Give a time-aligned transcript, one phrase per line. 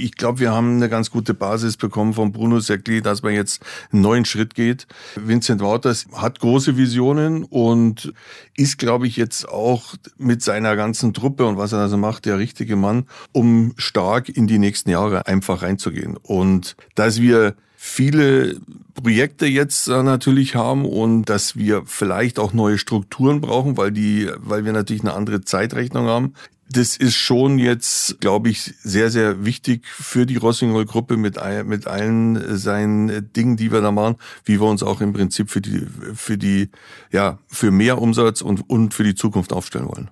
[0.00, 3.64] Ich glaube, wir haben eine ganz gute Basis bekommen von Bruno Säckli, dass man jetzt
[3.92, 4.86] einen neuen Schritt geht.
[5.16, 8.12] Vincent Wouters hat große Visionen und
[8.56, 12.38] ist, glaube ich, jetzt auch mit seiner ganzen Truppe und was er also macht, der
[12.38, 16.16] richtige Mann, um stark in die nächsten Jahre einfach reinzugehen.
[16.16, 18.56] Und dass wir viele
[18.94, 24.28] Projekte jetzt äh, natürlich haben und dass wir vielleicht auch neue Strukturen brauchen, weil die,
[24.36, 26.34] weil wir natürlich eine andere Zeitrechnung haben
[26.70, 32.58] das ist schon jetzt, glaube ich, sehr, sehr wichtig für die Rossignol-Gruppe mit, mit allen
[32.58, 36.36] seinen Dingen, die wir da machen, wie wir uns auch im Prinzip für die, für
[36.36, 36.70] die,
[37.10, 40.10] ja, für mehr Umsatz und, und für die Zukunft aufstellen wollen.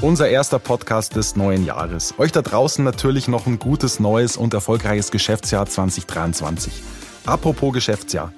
[0.00, 2.14] Unser erster Podcast des neuen Jahres.
[2.18, 6.72] Euch da draußen natürlich noch ein gutes, neues und erfolgreiches Geschäftsjahr 2023.
[7.24, 8.32] Apropos Geschäftsjahr.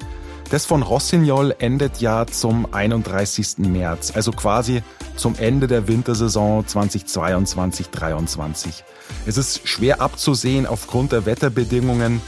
[0.50, 3.56] Das von Rossignol endet ja zum 31.
[3.58, 4.82] März, also quasi
[5.16, 8.82] zum Ende der Wintersaison 2022-23.
[9.26, 12.20] Es ist schwer abzusehen aufgrund der Wetterbedingungen,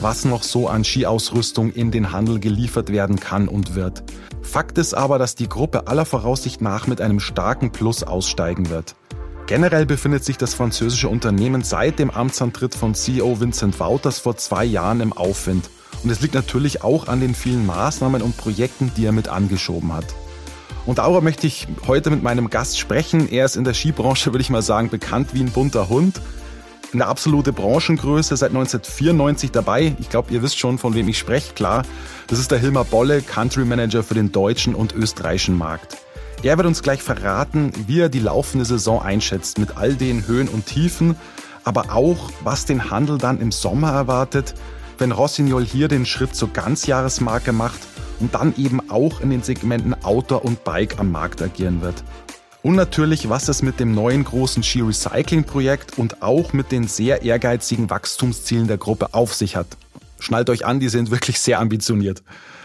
[0.00, 4.02] was noch so an Skiausrüstung in den Handel geliefert werden kann und wird.
[4.42, 8.96] Fakt ist aber, dass die Gruppe aller Voraussicht nach mit einem starken Plus aussteigen wird.
[9.46, 14.64] Generell befindet sich das französische Unternehmen seit dem Amtsantritt von CEO Vincent Wouters vor zwei
[14.64, 15.70] Jahren im Aufwind.
[16.02, 19.92] Und es liegt natürlich auch an den vielen Maßnahmen und Projekten, die er mit angeschoben
[19.92, 20.06] hat.
[20.86, 23.30] Und darüber möchte ich heute mit meinem Gast sprechen.
[23.30, 26.20] Er ist in der Skibranche, würde ich mal sagen, bekannt wie ein bunter Hund.
[26.92, 29.94] Eine absolute Branchengröße, seit 1994 dabei.
[30.00, 31.84] Ich glaube, ihr wisst schon, von wem ich spreche, klar.
[32.26, 35.98] Das ist der Hilmar Bolle, Country Manager für den deutschen und österreichischen Markt.
[36.42, 40.48] Er wird uns gleich verraten, wie er die laufende Saison einschätzt, mit all den Höhen
[40.48, 41.14] und Tiefen,
[41.64, 44.54] aber auch, was den Handel dann im Sommer erwartet,
[45.00, 47.80] wenn Rossignol hier den Schritt zur Ganzjahresmarke macht
[48.20, 52.04] und dann eben auch in den Segmenten Outdoor und Bike am Markt agieren wird.
[52.62, 57.88] Und natürlich, was es mit dem neuen großen Ski-Recycling-Projekt und auch mit den sehr ehrgeizigen
[57.88, 59.66] Wachstumszielen der Gruppe auf sich hat.
[60.18, 62.22] Schnallt euch an, die sind wirklich sehr ambitioniert.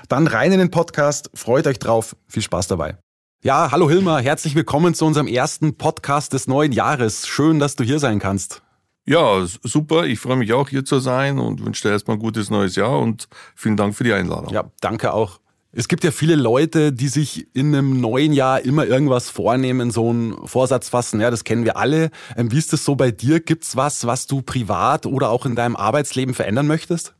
[0.09, 2.97] Dann rein in den Podcast, freut euch drauf, viel Spaß dabei.
[3.41, 7.27] Ja, hallo Hilmar, herzlich willkommen zu unserem ersten Podcast des neuen Jahres.
[7.27, 8.64] Schön, dass du hier sein kannst.
[9.05, 10.05] Ja, super.
[10.05, 12.99] Ich freue mich auch hier zu sein und wünsche dir erstmal ein gutes neues Jahr
[12.99, 14.51] und vielen Dank für die Einladung.
[14.51, 15.39] Ja, danke auch.
[15.77, 20.09] Es gibt ja viele Leute, die sich in einem neuen Jahr immer irgendwas vornehmen, so
[20.09, 21.19] einen Vorsatz fassen.
[21.19, 22.11] Ja, das kennen wir alle.
[22.37, 23.41] Ähm, wie ist das so bei dir?
[23.41, 27.13] Gibt's was, was du privat oder auch in deinem Arbeitsleben verändern möchtest?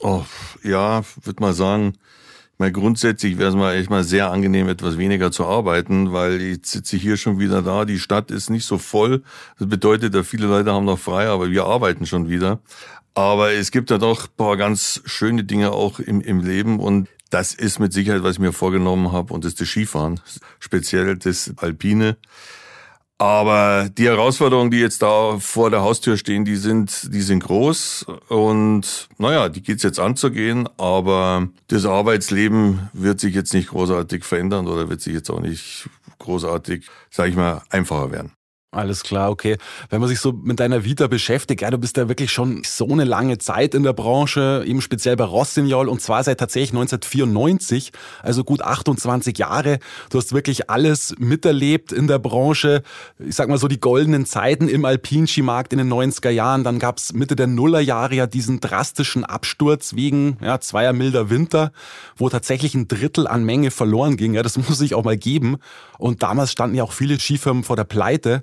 [0.00, 0.24] Oh,
[0.64, 1.98] ja, würde mal sagen,
[2.60, 6.72] Mal grundsätzlich wäre es mal echt mal sehr angenehm, etwas weniger zu arbeiten, weil jetzt
[6.72, 7.84] sitze ich hier schon wieder da.
[7.84, 9.22] Die Stadt ist nicht so voll.
[9.60, 12.58] Das bedeutet, dass viele Leute haben noch frei, aber wir arbeiten schon wieder.
[13.14, 17.54] Aber es gibt ja doch paar ganz schöne Dinge auch im, im Leben und das
[17.54, 20.20] ist mit Sicherheit, was ich mir vorgenommen habe und das ist das Skifahren,
[20.58, 22.16] speziell das Alpine.
[23.20, 28.06] Aber die Herausforderungen, die jetzt da vor der Haustür stehen, die sind, die sind groß.
[28.28, 30.68] Und naja, die geht's jetzt anzugehen.
[30.78, 35.90] Aber das Arbeitsleben wird sich jetzt nicht großartig verändern oder wird sich jetzt auch nicht
[36.20, 38.37] großartig, sag ich mal, einfacher werden.
[38.70, 39.56] Alles klar, okay.
[39.88, 42.86] Wenn man sich so mit deiner Vita beschäftigt, ja, du bist ja wirklich schon so
[42.86, 47.92] eine lange Zeit in der Branche, eben speziell bei Rossignol und zwar seit tatsächlich 1994,
[48.22, 49.78] also gut 28 Jahre.
[50.10, 52.82] Du hast wirklich alles miterlebt in der Branche.
[53.18, 56.62] Ich sag mal so die goldenen Zeiten im Alpinskimarkt in den 90er Jahren.
[56.62, 61.72] Dann gab's Mitte der Nullerjahre ja diesen drastischen Absturz wegen ja, zweier milder Winter,
[62.18, 64.34] wo tatsächlich ein Drittel an Menge verloren ging.
[64.34, 65.56] Ja, das muss sich auch mal geben.
[65.96, 68.42] Und damals standen ja auch viele Skifirmen vor der Pleite.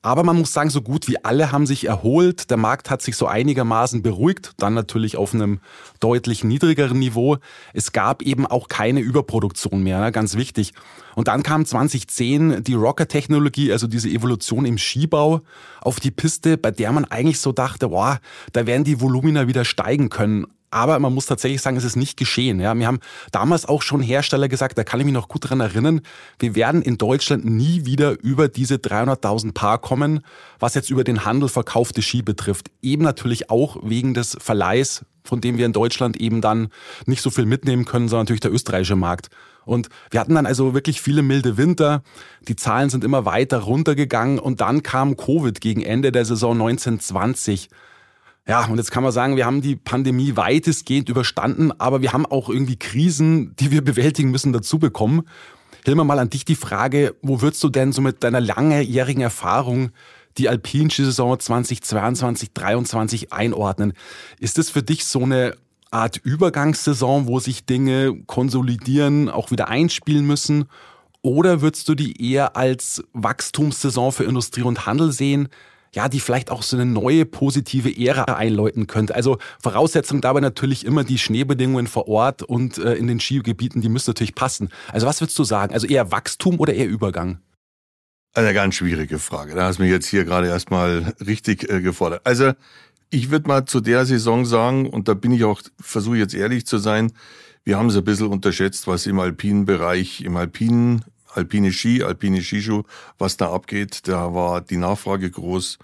[0.00, 2.50] Aber man muss sagen, so gut wie alle haben sich erholt.
[2.50, 5.60] Der Markt hat sich so einigermaßen beruhigt, dann natürlich auf einem
[5.98, 7.38] deutlich niedrigeren Niveau.
[7.74, 10.12] Es gab eben auch keine Überproduktion mehr, ne?
[10.12, 10.72] ganz wichtig.
[11.16, 15.40] Und dann kam 2010 die Rocker-Technologie, also diese Evolution im Skibau,
[15.80, 18.20] auf die Piste, bei der man eigentlich so dachte, boah,
[18.52, 20.46] da werden die Volumina wieder steigen können.
[20.70, 22.60] Aber man muss tatsächlich sagen, es ist nicht geschehen.
[22.60, 23.00] Ja, wir haben
[23.32, 26.02] damals auch schon Hersteller gesagt, da kann ich mich noch gut dran erinnern,
[26.38, 30.20] wir werden in Deutschland nie wieder über diese 300.000 Paar kommen,
[30.58, 32.70] was jetzt über den Handel verkaufte Ski betrifft.
[32.82, 36.68] Eben natürlich auch wegen des Verleihs, von dem wir in Deutschland eben dann
[37.06, 39.28] nicht so viel mitnehmen können, sondern natürlich der österreichische Markt.
[39.64, 42.02] Und wir hatten dann also wirklich viele milde Winter.
[42.48, 47.68] Die Zahlen sind immer weiter runtergegangen und dann kam Covid gegen Ende der Saison 1920.
[48.48, 52.24] Ja, und jetzt kann man sagen, wir haben die Pandemie weitestgehend überstanden, aber wir haben
[52.24, 55.28] auch irgendwie Krisen, die wir bewältigen müssen, dazu bekommen.
[55.84, 59.90] Hilmer, mal an dich die Frage, wo würdest du denn so mit deiner langjährigen Erfahrung
[60.38, 63.92] die alpinische Saison 2022, 2023 einordnen?
[64.40, 65.54] Ist das für dich so eine
[65.90, 70.64] Art Übergangssaison, wo sich Dinge konsolidieren, auch wieder einspielen müssen?
[71.20, 75.50] Oder würdest du die eher als Wachstumssaison für Industrie und Handel sehen?
[75.94, 79.14] Ja, die vielleicht auch so eine neue positive Ära einläuten könnte.
[79.14, 83.88] Also Voraussetzung dabei natürlich immer die Schneebedingungen vor Ort und äh, in den Skigebieten, die
[83.88, 84.68] müssen natürlich passen.
[84.92, 85.72] Also was würdest du sagen?
[85.72, 87.38] Also eher Wachstum oder eher Übergang?
[88.34, 89.54] Eine ganz schwierige Frage.
[89.54, 92.20] Da hast du mich jetzt hier gerade erstmal richtig äh, gefordert.
[92.24, 92.52] Also
[93.10, 96.66] ich würde mal zu der Saison sagen, und da bin ich auch, versuche jetzt ehrlich
[96.66, 97.12] zu sein,
[97.64, 101.04] wir haben es ein bisschen unterschätzt, was im alpinen Bereich, im alpinen
[101.38, 102.82] alpine Ski, alpine Skischuh,
[103.16, 104.06] was da abgeht.
[104.08, 105.78] Da war die Nachfrage groß.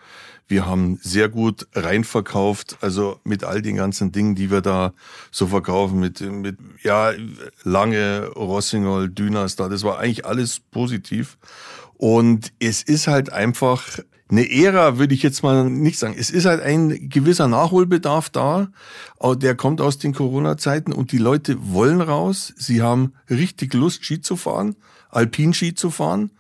[0.47, 4.93] Wir haben sehr gut reinverkauft, also mit all den ganzen Dingen, die wir da
[5.31, 7.13] so verkaufen, mit, mit ja,
[7.63, 11.39] Lange, Rossignol, Dynastar, das war eigentlich alles positiv.
[11.97, 16.15] Und es ist halt einfach eine Ära, würde ich jetzt mal nicht sagen.
[16.19, 18.69] Es ist halt ein gewisser Nachholbedarf da,
[19.37, 22.53] der kommt aus den Corona-Zeiten und die Leute wollen raus.
[22.57, 24.77] Sie haben richtig Lust, Ski zu fahren.
[25.15, 26.31] Alpinski zu fahren.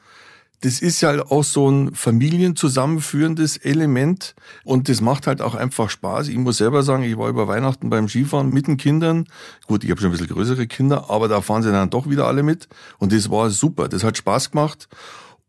[0.60, 4.34] Das ist ja auch so ein familienzusammenführendes Element
[4.64, 6.28] und das macht halt auch einfach Spaß.
[6.28, 9.26] Ich muss selber sagen, ich war über Weihnachten beim Skifahren mit den Kindern.
[9.66, 12.26] Gut, ich habe schon ein bisschen größere Kinder, aber da fahren sie dann doch wieder
[12.26, 12.68] alle mit
[12.98, 13.88] und das war super.
[13.88, 14.88] Das hat Spaß gemacht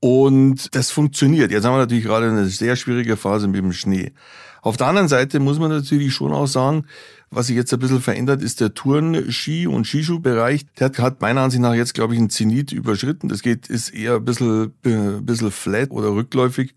[0.01, 1.49] und das funktioniert.
[1.49, 4.11] Jetzt haben wir natürlich gerade eine sehr schwierige Phase mit dem Schnee.
[4.61, 6.87] Auf der anderen Seite muss man natürlich schon auch sagen,
[7.35, 10.65] was sich jetzt ein bisschen verändert, ist der Touren-Ski- und Skischuhbereich.
[10.79, 13.27] Der hat meiner Ansicht nach jetzt, glaube ich, einen Zenit überschritten.
[13.27, 16.73] Das geht, ist eher ein bisschen, ein bisschen flat oder rückläufig.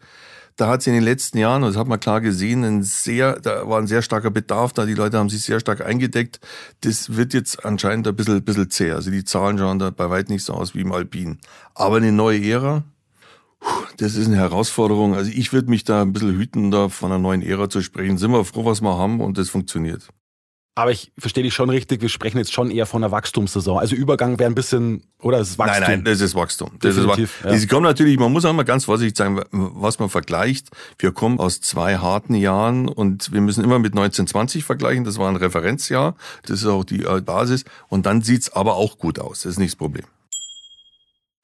[0.56, 3.68] Da hat sich in den letzten Jahren, das hat man klar gesehen, ein sehr, da
[3.68, 4.86] war ein sehr starker Bedarf da.
[4.86, 6.40] Die Leute haben sich sehr stark eingedeckt.
[6.80, 8.90] Das wird jetzt anscheinend ein bisschen, ein bisschen zäh.
[8.90, 11.38] Also die Zahlen schauen da bei weitem nicht so aus wie im Alpin.
[11.74, 12.82] Aber eine neue Ära,
[13.98, 15.14] das ist eine Herausforderung.
[15.14, 18.18] Also ich würde mich da ein bisschen hüten, da von einer neuen Ära zu sprechen.
[18.18, 20.08] Sind wir froh, was wir haben und das funktioniert.
[20.78, 23.80] Aber ich verstehe dich schon richtig, wir sprechen jetzt schon eher von einer Wachstumssaison.
[23.80, 25.80] Also Übergang wäre ein bisschen, oder das ist Wachstum?
[25.80, 26.70] Nein, nein, das ist Wachstum.
[26.78, 27.60] Das Definitiv, ist Wachstum.
[27.60, 27.66] Ja.
[27.66, 30.68] kommen natürlich, man muss auch mal ganz vorsichtig sagen, was man vergleicht.
[31.00, 35.02] Wir kommen aus zwei harten Jahren und wir müssen immer mit 1920 vergleichen.
[35.02, 36.14] Das war ein Referenzjahr.
[36.46, 37.64] Das ist auch die äh, Basis.
[37.88, 39.40] Und dann sieht's aber auch gut aus.
[39.40, 40.04] Das ist nicht das Problem.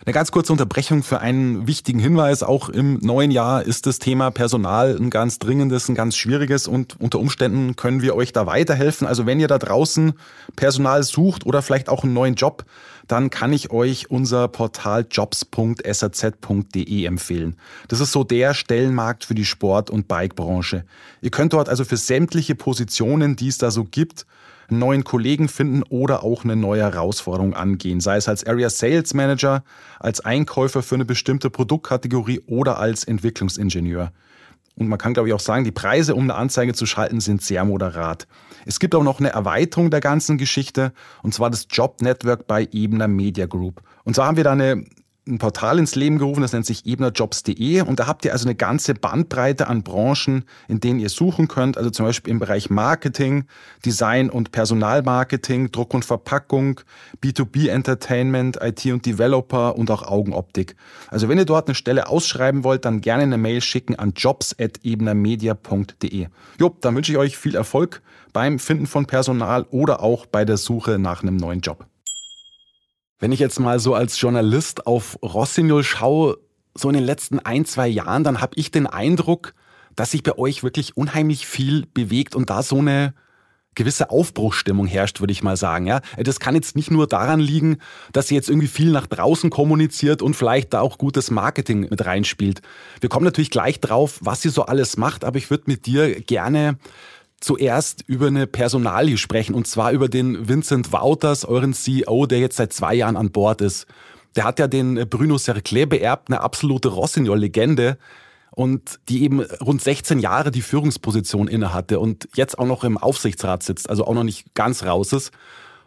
[0.07, 2.43] Eine ganz kurze Unterbrechung für einen wichtigen Hinweis.
[2.43, 7.01] Auch im neuen Jahr ist das Thema Personal ein ganz dringendes, ein ganz schwieriges und
[7.01, 9.07] unter Umständen können wir euch da weiterhelfen.
[9.07, 10.13] Also wenn ihr da draußen
[10.57, 12.67] Personal sucht oder vielleicht auch einen neuen Job,
[13.09, 17.57] dann kann ich euch unser Portal jobs.saz.de empfehlen.
[17.89, 20.85] Das ist so der Stellenmarkt für die Sport- und Bikebranche.
[21.23, 24.27] Ihr könnt dort also für sämtliche Positionen, die es da so gibt,
[24.69, 29.15] einen neuen Kollegen finden oder auch eine neue Herausforderung angehen, sei es als Area Sales
[29.15, 29.65] Manager,
[30.01, 34.13] als Einkäufer für eine bestimmte Produktkategorie oder als Entwicklungsingenieur.
[34.77, 37.43] Und man kann, glaube ich, auch sagen, die Preise, um eine Anzeige zu schalten, sind
[37.43, 38.27] sehr moderat.
[38.67, 42.69] Es gibt auch noch eine Erweiterung der ganzen Geschichte, und zwar das Job Network bei
[42.73, 43.83] Ebner Media Group.
[44.05, 44.85] Und zwar haben wir da eine
[45.27, 48.55] ein Portal ins Leben gerufen, das nennt sich ebnerjobs.de und da habt ihr also eine
[48.55, 53.47] ganze Bandbreite an Branchen, in denen ihr suchen könnt, also zum Beispiel im Bereich Marketing,
[53.85, 56.83] Design und Personalmarketing, Druck und Verpackung,
[57.23, 60.77] B2B Entertainment, IT und Developer und auch Augenoptik.
[61.09, 66.27] Also wenn ihr dort eine Stelle ausschreiben wollt, dann gerne eine Mail schicken an jobs.ebnermedia.de.
[66.61, 68.03] Jo, dann wünsche ich euch viel Erfolg
[68.35, 71.87] beim Finden von Personal oder auch bei der Suche nach einem neuen Job.
[73.25, 76.37] Wenn ich jetzt mal so als Journalist auf Rossignol schaue,
[76.75, 79.55] so in den letzten ein, zwei Jahren, dann habe ich den Eindruck,
[79.97, 83.15] dass sich bei euch wirklich unheimlich viel bewegt und da so eine
[83.75, 85.87] gewisse Aufbruchsstimmung herrscht, würde ich mal sagen.
[85.87, 87.79] Ja, das kann jetzt nicht nur daran liegen,
[88.13, 92.05] dass ihr jetzt irgendwie viel nach draußen kommuniziert und vielleicht da auch gutes Marketing mit
[92.05, 92.61] reinspielt.
[93.01, 96.21] Wir kommen natürlich gleich drauf, was ihr so alles macht, aber ich würde mit dir
[96.21, 96.77] gerne
[97.45, 102.57] zuerst über eine Personalie sprechen und zwar über den Vincent Wouters, euren CEO, der jetzt
[102.57, 103.87] seit zwei Jahren an Bord ist.
[104.35, 107.99] Der hat ja den Bruno Cerclet beerbt, eine absolute Rossignol-Legende
[108.51, 113.63] und die eben rund 16 Jahre die Führungsposition innehatte und jetzt auch noch im Aufsichtsrat
[113.63, 115.31] sitzt, also auch noch nicht ganz raus ist.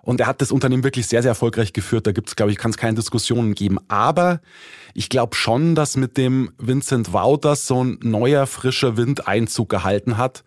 [0.02, 2.08] Und er hat das Unternehmen wirklich sehr, sehr erfolgreich geführt.
[2.08, 3.78] Da gibt es, glaube ich, kann es keine Diskussionen geben.
[3.90, 4.40] Aber
[4.94, 10.18] ich glaube schon, dass mit dem Vincent Wouters so ein neuer, frischer Wind Einzug gehalten
[10.18, 10.46] hat.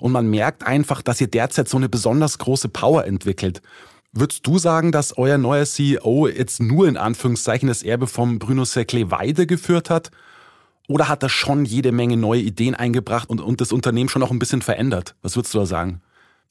[0.00, 3.62] Und man merkt einfach, dass ihr derzeit so eine besonders große Power entwickelt.
[4.12, 8.64] Würdest du sagen, dass euer neuer CEO jetzt nur in Anführungszeichen das Erbe vom Bruno
[8.64, 10.10] Cerclay weitergeführt hat?
[10.88, 14.30] Oder hat er schon jede Menge neue Ideen eingebracht und, und das Unternehmen schon auch
[14.30, 15.16] ein bisschen verändert?
[15.22, 16.00] Was würdest du da sagen?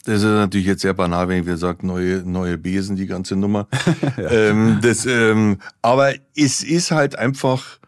[0.06, 3.68] Das ist natürlich jetzt sehr banal, wenn ich sage, neue, neue Besen, die ganze Nummer.
[4.18, 4.30] ja.
[4.30, 7.80] ähm, das, ähm, aber es ist halt einfach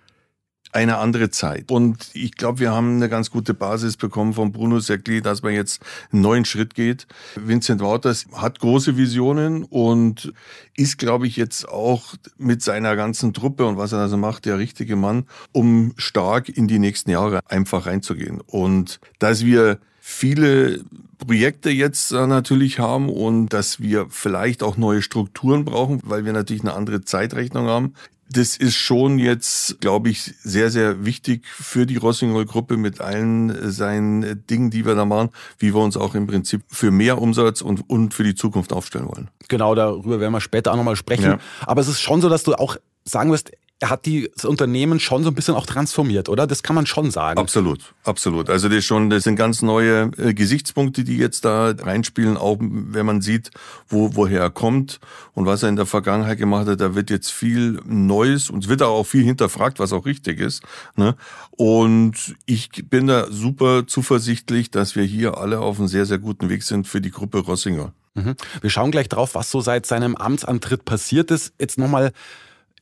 [0.72, 1.72] eine andere Zeit.
[1.72, 5.54] Und ich glaube, wir haben eine ganz gute Basis bekommen von Bruno Serkli, dass man
[5.54, 5.82] jetzt
[6.12, 7.08] einen neuen Schritt geht.
[7.36, 10.34] Vincent Wouters hat große Visionen und
[10.76, 14.58] ist, glaube ich, jetzt auch mit seiner ganzen Truppe und was er also macht, der
[14.58, 18.42] richtige Mann, um stark in die nächsten Jahre einfach reinzugehen.
[18.42, 20.84] Und dass wir viele
[21.18, 26.62] Projekte jetzt natürlich haben und dass wir vielleicht auch neue Strukturen brauchen, weil wir natürlich
[26.62, 27.94] eine andere Zeitrechnung haben
[28.30, 34.46] das ist schon jetzt, glaube ich, sehr, sehr wichtig für die Rossignol-Gruppe mit allen seinen
[34.48, 35.30] Dingen, die wir da machen,
[35.60, 39.08] wie wir uns auch im Prinzip für mehr Umsatz und, und für die Zukunft aufstellen
[39.08, 39.30] wollen.
[39.48, 41.24] Genau, darüber werden wir später auch nochmal sprechen.
[41.24, 41.40] Ja.
[41.66, 43.52] Aber es ist schon so, dass du auch sagen wirst,
[43.84, 46.48] hat die, das Unternehmen schon so ein bisschen auch transformiert, oder?
[46.48, 47.40] Das kann man schon sagen.
[47.40, 48.50] Absolut, absolut.
[48.50, 53.06] Also das, schon, das sind ganz neue äh, Gesichtspunkte, die jetzt da reinspielen, auch wenn
[53.06, 53.52] man sieht,
[53.88, 55.00] wo, woher er kommt
[55.34, 56.82] und was er in der Vergangenheit gemacht hat.
[56.82, 60.64] Da wird jetzt viel Neues und es wird auch viel hinterfragt, was auch richtig ist.
[60.96, 61.16] Ne?
[61.52, 66.50] Und ich bin da super zuversichtlich, dass wir hier alle auf einem sehr, sehr guten
[66.50, 67.94] Weg sind für die Gruppe Rossinger.
[68.16, 68.36] Mhm.
[68.62, 71.54] Wir schauen gleich drauf, was so seit seinem Amtsantritt passiert ist.
[71.60, 72.12] Jetzt nochmal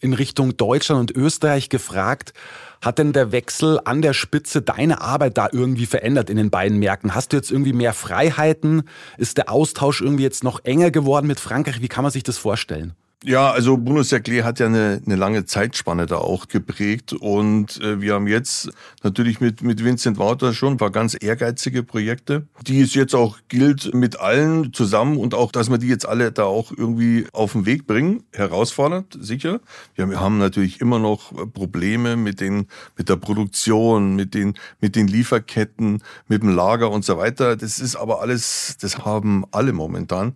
[0.01, 2.33] in Richtung Deutschland und Österreich gefragt,
[2.81, 6.77] hat denn der Wechsel an der Spitze deine Arbeit da irgendwie verändert in den beiden
[6.77, 7.15] Märkten?
[7.15, 8.83] Hast du jetzt irgendwie mehr Freiheiten?
[9.17, 11.81] Ist der Austausch irgendwie jetzt noch enger geworden mit Frankreich?
[11.81, 12.93] Wie kann man sich das vorstellen?
[13.23, 17.99] Ja, also Bruno Serclé hat ja eine, eine lange Zeitspanne da auch geprägt und äh,
[17.99, 18.69] wir haben jetzt
[19.03, 23.39] natürlich mit, mit Vincent Wouter schon ein paar ganz ehrgeizige Projekte, die es jetzt auch
[23.47, 27.53] gilt mit allen zusammen und auch, dass wir die jetzt alle da auch irgendwie auf
[27.53, 29.59] den Weg bringen, herausfordert, sicher.
[29.95, 35.07] Wir haben natürlich immer noch Probleme mit den, mit der Produktion, mit den, mit den
[35.07, 37.55] Lieferketten, mit dem Lager und so weiter.
[37.55, 40.35] Das ist aber alles, das haben alle momentan.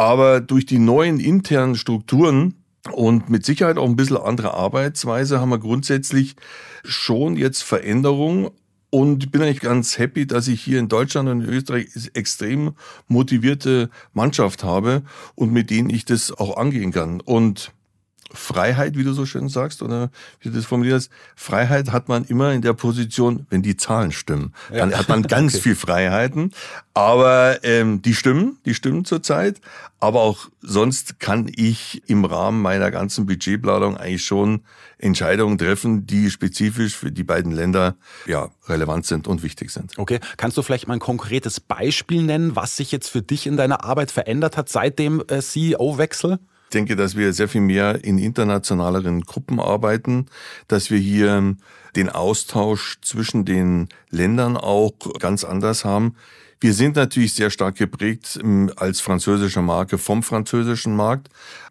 [0.00, 2.54] Aber durch die neuen internen Strukturen
[2.90, 6.36] und mit Sicherheit auch ein bisschen andere Arbeitsweise haben wir grundsätzlich
[6.84, 8.48] schon jetzt Veränderungen.
[8.88, 12.72] Und bin eigentlich ganz happy, dass ich hier in Deutschland und in Österreich extrem
[13.08, 15.02] motivierte Mannschaft habe
[15.34, 17.20] und mit denen ich das auch angehen kann.
[17.20, 17.70] Und
[18.32, 20.10] Freiheit, wie du so schön sagst, oder
[20.40, 24.54] wie du das formulierst, Freiheit hat man immer in der Position, wenn die Zahlen stimmen.
[24.70, 24.98] Dann ja.
[24.98, 25.62] hat man ganz okay.
[25.62, 26.52] viel Freiheiten.
[26.94, 29.60] Aber ähm, die stimmen, die stimmen zurzeit.
[30.00, 34.62] Aber auch sonst kann ich im Rahmen meiner ganzen Budgetplanung eigentlich schon
[34.98, 37.96] Entscheidungen treffen, die spezifisch für die beiden Länder
[38.26, 39.98] ja, relevant sind und wichtig sind.
[39.98, 43.56] Okay, kannst du vielleicht mal ein konkretes Beispiel nennen, was sich jetzt für dich in
[43.56, 46.38] deiner Arbeit verändert hat seit dem äh, CEO-Wechsel?
[46.70, 50.26] Ich denke, dass wir sehr viel mehr in internationaleren Gruppen arbeiten,
[50.68, 51.56] dass wir hier
[51.96, 56.14] den Austausch zwischen den Ländern auch ganz anders haben.
[56.60, 61.30] Wir sind natürlich sehr stark geprägt ähm, als französische Marke vom französischen Markt.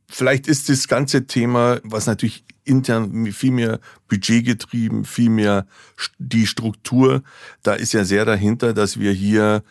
[0.09, 3.79] Vielleicht ist das ganze Thema, was natürlich intern viel mehr
[4.09, 5.65] budgetgetrieben, viel mehr
[6.17, 7.23] die Struktur,
[7.63, 9.63] da ist ja sehr dahinter, dass wir hier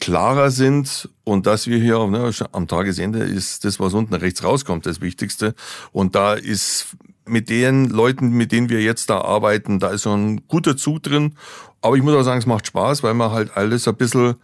[0.00, 4.86] klarer sind und dass wir hier ne, am Tagesende ist das, was unten rechts rauskommt,
[4.86, 5.54] das Wichtigste.
[5.92, 10.12] Und da ist mit den Leuten, mit denen wir jetzt da arbeiten, da ist so
[10.12, 11.34] ein guter Zug drin.
[11.80, 14.36] Aber ich muss auch sagen, es macht Spaß, weil man halt alles ein bisschen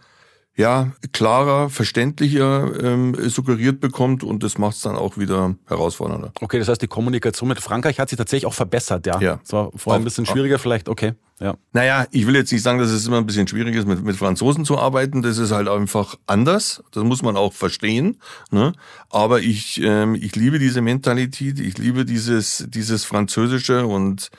[0.55, 6.31] ja, klarer, verständlicher ähm, suggeriert bekommt und das macht es dann auch wieder herausfordernder.
[6.41, 9.19] Okay, das heißt, die Kommunikation mit Frankreich hat sich tatsächlich auch verbessert, ja?
[9.19, 9.39] Ja.
[9.43, 11.13] Es war vorher ein bisschen schwieriger vielleicht, okay.
[11.39, 11.55] Ja.
[11.73, 14.15] Naja, ich will jetzt nicht sagen, dass es immer ein bisschen schwierig ist, mit, mit
[14.15, 15.21] Franzosen zu arbeiten.
[15.21, 16.83] Das ist halt einfach anders.
[16.91, 18.21] Das muss man auch verstehen.
[18.51, 18.73] Ne?
[19.09, 24.29] Aber ich, ähm, ich liebe diese Mentalität, ich liebe dieses, dieses Französische und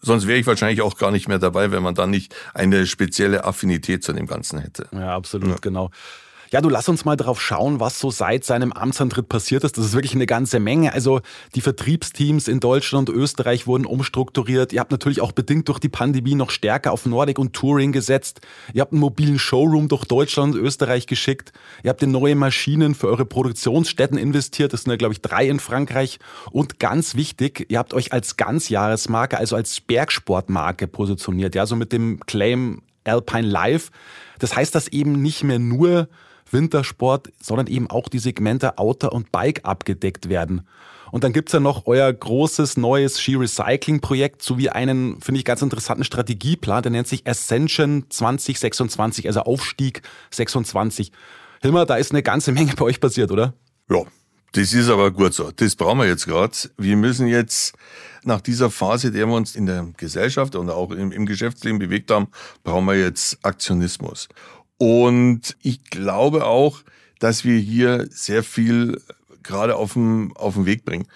[0.00, 3.44] sonst wäre ich wahrscheinlich auch gar nicht mehr dabei, wenn man dann nicht eine spezielle
[3.44, 4.88] Affinität zu dem Ganzen hätte.
[4.92, 5.56] Ja, absolut, ja.
[5.60, 5.90] genau.
[6.52, 9.78] Ja, du lass uns mal drauf schauen, was so seit seinem Amtsantritt passiert ist.
[9.78, 10.92] Das ist wirklich eine ganze Menge.
[10.92, 11.22] Also
[11.54, 14.70] die Vertriebsteams in Deutschland und Österreich wurden umstrukturiert.
[14.74, 18.42] Ihr habt natürlich auch bedingt durch die Pandemie noch stärker auf Nordic und Touring gesetzt.
[18.74, 21.54] Ihr habt einen mobilen Showroom durch Deutschland und Österreich geschickt.
[21.84, 24.74] Ihr habt in neue Maschinen für eure Produktionsstätten investiert.
[24.74, 26.18] Das sind ja, glaube ich, drei in Frankreich.
[26.50, 31.54] Und ganz wichtig, ihr habt euch als Ganzjahresmarke, also als Bergsportmarke positioniert.
[31.54, 33.90] Ja, so mit dem Claim Alpine Life.
[34.38, 36.08] Das heißt, dass eben nicht mehr nur
[36.52, 40.66] Wintersport, sondern eben auch die Segmente Outer und Bike abgedeckt werden.
[41.12, 46.04] Und dann gibt's ja noch euer großes neues Ski-Recycling-Projekt sowie einen, finde ich, ganz interessanten
[46.04, 51.12] Strategieplan, der nennt sich Ascension 2026, also Aufstieg 26.
[51.60, 53.52] Hilmar, da ist eine ganze Menge bei euch passiert, oder?
[53.90, 54.04] Ja,
[54.52, 55.50] Das ist aber gut so.
[55.50, 56.56] Das brauchen wir jetzt gerade.
[56.76, 57.74] Wir müssen jetzt
[58.24, 62.10] nach dieser Phase, der wir uns in der Gesellschaft und auch im, im Geschäftsleben bewegt
[62.10, 62.28] haben,
[62.62, 64.28] brauchen wir jetzt Aktionismus.
[64.82, 66.80] Und ich glaube auch,
[67.20, 69.00] dass wir hier sehr viel
[69.44, 71.06] gerade auf dem, auf den Weg bringen.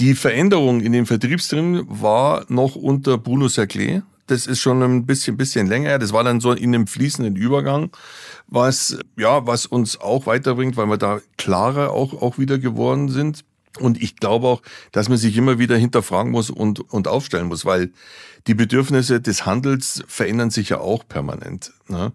[0.00, 4.02] Die Veränderung in den Vertriebstrimmen war noch unter Bruno Serclé.
[4.26, 6.00] Das ist schon ein bisschen, bisschen länger.
[6.00, 7.92] Das war dann so in einem fließenden Übergang,
[8.48, 13.44] was, ja, was uns auch weiterbringt, weil wir da klarer auch, auch wieder geworden sind.
[13.78, 17.64] Und ich glaube auch, dass man sich immer wieder hinterfragen muss und, und aufstellen muss,
[17.64, 17.92] weil
[18.48, 21.72] die Bedürfnisse des Handels verändern sich ja auch permanent.
[21.86, 22.12] Ne?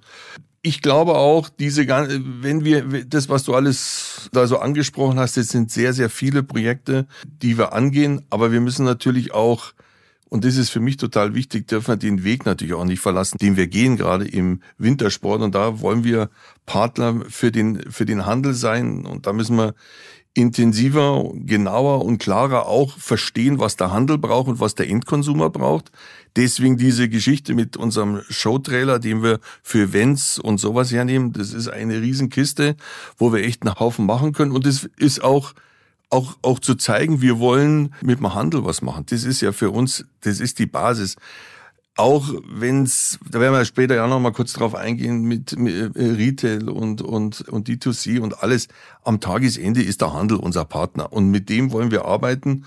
[0.69, 5.47] Ich glaube auch, diese, wenn wir, das, was du alles da so angesprochen hast, das
[5.47, 9.73] sind sehr, sehr viele Projekte, die wir angehen, aber wir müssen natürlich auch,
[10.29, 13.39] und das ist für mich total wichtig, dürfen wir den Weg natürlich auch nicht verlassen,
[13.39, 15.41] den wir gehen, gerade im Wintersport.
[15.41, 16.29] Und da wollen wir
[16.67, 19.07] Partner für den, für den Handel sein.
[19.07, 19.73] Und da müssen wir
[20.39, 25.91] intensiver, genauer und klarer auch verstehen, was der Handel braucht und was der Endkonsumer braucht.
[26.35, 31.67] Deswegen diese Geschichte mit unserem Showtrailer, den wir für Events und sowas hernehmen, das ist
[31.67, 32.75] eine Riesenkiste,
[33.17, 34.51] wo wir echt einen Haufen machen können.
[34.51, 35.53] Und das ist auch
[36.11, 39.05] auch, auch zu zeigen, wir wollen mit dem Handel was machen.
[39.11, 41.17] Das ist ja für uns, das ist die Basis
[41.99, 45.95] auch wenn es, da werden wir später ja noch mal kurz drauf eingehen mit, mit
[45.97, 48.69] äh, Retail und, und, und D2C und alles.
[49.03, 52.63] Am Tagesende ist der Handel unser Partner und mit dem wollen wir arbeiten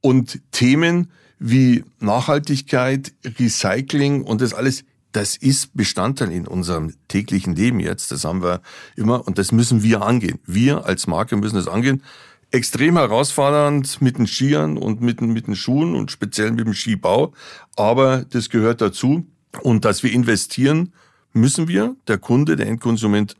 [0.00, 7.80] und Themen wie Nachhaltigkeit, Recycling und das alles, das ist Bestandteil in unserem täglichen Leben
[7.80, 8.10] jetzt.
[8.12, 8.62] Das haben wir
[8.96, 10.38] immer und das müssen wir angehen.
[10.46, 12.02] Wir als Marke müssen das angehen
[12.50, 17.32] extrem herausfordernd mit den Skiern und mit, mit den Schuhen und speziell mit dem Skibau.
[17.76, 19.26] Aber das gehört dazu.
[19.62, 20.92] Und dass wir investieren,
[21.32, 21.96] müssen wir.
[22.08, 23.36] Der Kunde, der Endkonsument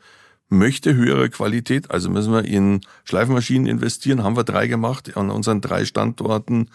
[0.48, 5.60] möchte höhere Qualität, also müssen wir in Schleifmaschinen investieren, haben wir drei gemacht an unseren
[5.60, 6.68] drei Standorten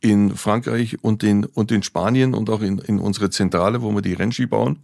[0.00, 4.02] in Frankreich und in, und in Spanien und auch in, in unsere Zentrale, wo wir
[4.02, 4.80] die Rennski bauen.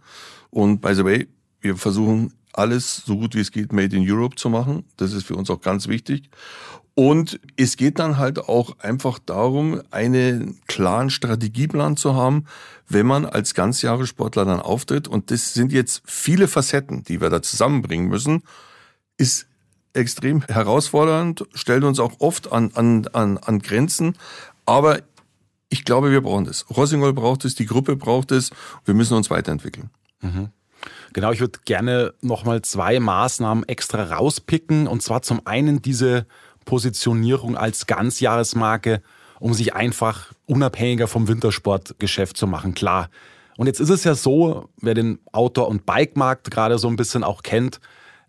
[0.49, 1.27] Und by the way,
[1.61, 4.83] wir versuchen alles so gut wie es geht made in Europe zu machen.
[4.97, 6.29] Das ist für uns auch ganz wichtig.
[6.99, 12.43] Und es geht dann halt auch einfach darum, einen klaren Strategieplan zu haben,
[12.89, 15.07] wenn man als Ganzjahressportler dann auftritt.
[15.07, 18.43] Und das sind jetzt viele Facetten, die wir da zusammenbringen müssen.
[19.15, 19.47] Ist
[19.93, 24.17] extrem herausfordernd, stellt uns auch oft an, an, an, an Grenzen.
[24.65, 24.99] Aber
[25.69, 26.65] ich glaube, wir brauchen das.
[26.69, 28.49] Rossignol braucht es, die Gruppe braucht es.
[28.83, 29.89] Wir müssen uns weiterentwickeln.
[30.19, 30.49] Mhm.
[31.13, 34.85] Genau, ich würde gerne nochmal zwei Maßnahmen extra rauspicken.
[34.85, 36.25] Und zwar zum einen diese
[36.69, 39.01] Positionierung als Ganzjahresmarke,
[39.39, 43.09] um sich einfach unabhängiger vom Wintersportgeschäft zu machen, klar.
[43.57, 47.23] Und jetzt ist es ja so, wer den Outdoor- und Bikemarkt gerade so ein bisschen
[47.23, 47.79] auch kennt,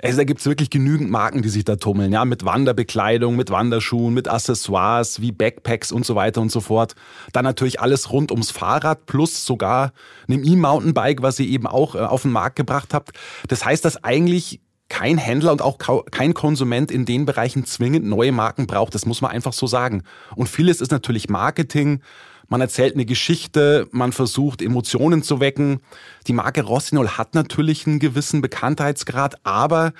[0.02, 3.50] also da gibt es wirklich genügend Marken, die sich da tummeln, ja, mit Wanderbekleidung, mit
[3.50, 6.94] Wanderschuhen, mit Accessoires wie Backpacks und so weiter und so fort.
[7.34, 9.92] Dann natürlich alles rund ums Fahrrad plus sogar
[10.26, 13.10] einem E-Mountainbike, was ihr eben auch äh, auf den Markt gebracht habt.
[13.48, 15.78] Das heißt, dass eigentlich kein Händler und auch
[16.10, 18.94] kein Konsument in den Bereichen zwingend neue Marken braucht.
[18.94, 20.02] Das muss man einfach so sagen.
[20.36, 22.02] Und vieles ist natürlich Marketing.
[22.48, 25.80] Man erzählt eine Geschichte, man versucht Emotionen zu wecken.
[26.26, 29.92] Die Marke Rossinol hat natürlich einen gewissen Bekanntheitsgrad, aber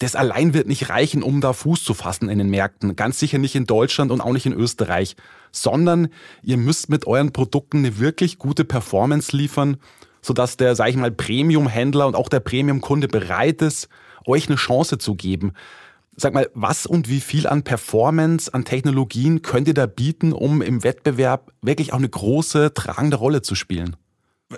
[0.00, 2.96] das allein wird nicht reichen, um da Fuß zu fassen in den Märkten.
[2.96, 5.14] Ganz sicher nicht in Deutschland und auch nicht in Österreich,
[5.52, 6.08] sondern
[6.42, 9.76] ihr müsst mit euren Produkten eine wirklich gute Performance liefern,
[10.20, 13.88] sodass der, sag ich mal, Premium-Händler und auch der Premium-Kunde bereit ist,
[14.26, 15.52] euch eine Chance zu geben.
[16.16, 20.62] Sag mal, was und wie viel an Performance, an Technologien könnt ihr da bieten, um
[20.62, 23.96] im Wettbewerb wirklich auch eine große, tragende Rolle zu spielen?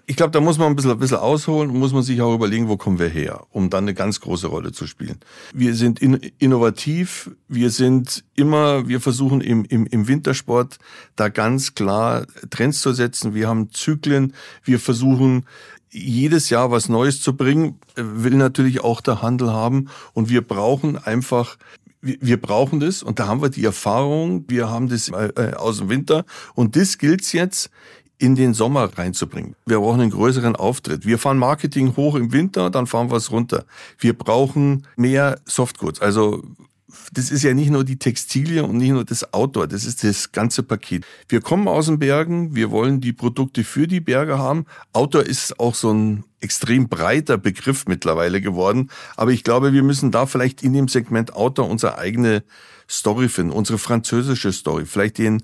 [0.05, 2.35] Ich glaube, da muss man ein bisschen, ein bisschen ausholen und muss man sich auch
[2.35, 5.21] überlegen, wo kommen wir her, um dann eine ganz große Rolle zu spielen.
[5.55, 10.79] Wir sind in, innovativ, wir sind immer, wir versuchen im, im, im Wintersport
[11.15, 13.35] da ganz klar Trends zu setzen.
[13.35, 15.47] Wir haben Zyklen, wir versuchen
[15.91, 19.89] jedes Jahr was Neues zu bringen, will natürlich auch der Handel haben.
[20.13, 21.57] Und wir brauchen einfach
[22.03, 25.89] wir brauchen das und da haben wir die Erfahrung, wir haben das äh, aus dem
[25.89, 27.71] Winter und das gilt jetzt
[28.19, 29.57] in den Sommer reinzubringen.
[29.67, 31.05] Wir brauchen einen größeren Auftritt.
[31.05, 33.65] Wir fahren Marketing hoch im Winter, dann fahren wir es runter.
[33.99, 36.43] Wir brauchen mehr Softgoods, also
[37.13, 40.31] das ist ja nicht nur die Textilie und nicht nur das Outdoor, das ist das
[40.31, 41.05] ganze Paket.
[41.29, 44.67] Wir kommen aus den Bergen, wir wollen die Produkte für die Berge haben.
[44.93, 50.13] Outdoor ist auch so ein extrem breiter Begriff mittlerweile geworden, aber ich glaube, wir müssen
[50.13, 52.45] da vielleicht in dem Segment Outdoor unsere eigene
[52.89, 55.43] Story finden, unsere französische Story, vielleicht den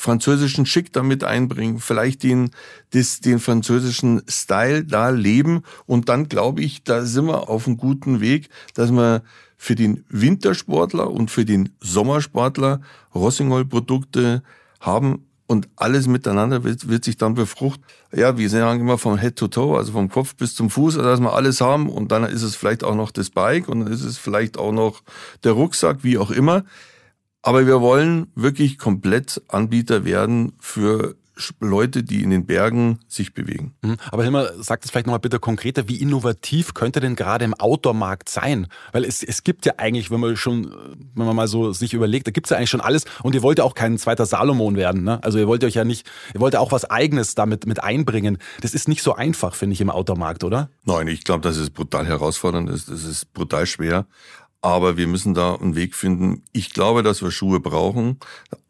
[0.00, 2.50] französischen Schick damit einbringen, vielleicht den,
[2.90, 5.64] das, den französischen Style da leben.
[5.86, 9.22] Und dann glaube ich, da sind wir auf einem guten Weg, dass wir
[9.56, 12.80] für den Wintersportler und für den Sommersportler
[13.12, 14.44] Rossignol-Produkte
[14.78, 17.82] haben, und alles miteinander wird, wird sich dann befruchten.
[18.14, 21.08] Ja, wir sagen immer vom Head to Toe, also vom Kopf bis zum Fuß, also
[21.08, 23.90] dass wir alles haben und dann ist es vielleicht auch noch das Bike und dann
[23.90, 25.02] ist es vielleicht auch noch
[25.44, 26.64] der Rucksack, wie auch immer.
[27.42, 31.16] Aber wir wollen wirklich komplett Anbieter werden für
[31.60, 33.74] Leute, die in den Bergen sich bewegen.
[33.82, 33.96] Mhm.
[34.10, 35.88] Aber Hilmar, sag das vielleicht nochmal bitte konkreter.
[35.88, 38.66] Wie innovativ könnte denn gerade im Outdoor-Markt sein?
[38.92, 40.72] Weil es, es gibt ja eigentlich, wenn man schon,
[41.14, 43.04] wenn man mal so sich überlegt, da gibt es ja eigentlich schon alles.
[43.22, 45.04] Und ihr wollt ja auch kein zweiter Salomon werden.
[45.04, 45.22] Ne?
[45.22, 48.38] Also ihr wollt euch ja nicht, ihr wollt ja auch was Eigenes damit mit einbringen.
[48.60, 50.70] Das ist nicht so einfach, finde ich, im Outdoor-Markt, oder?
[50.84, 52.68] Nein, ich glaube, das ist brutal herausfordernd.
[52.68, 54.06] Das, das ist brutal schwer.
[54.60, 56.42] Aber wir müssen da einen Weg finden.
[56.52, 58.18] Ich glaube, dass wir Schuhe brauchen.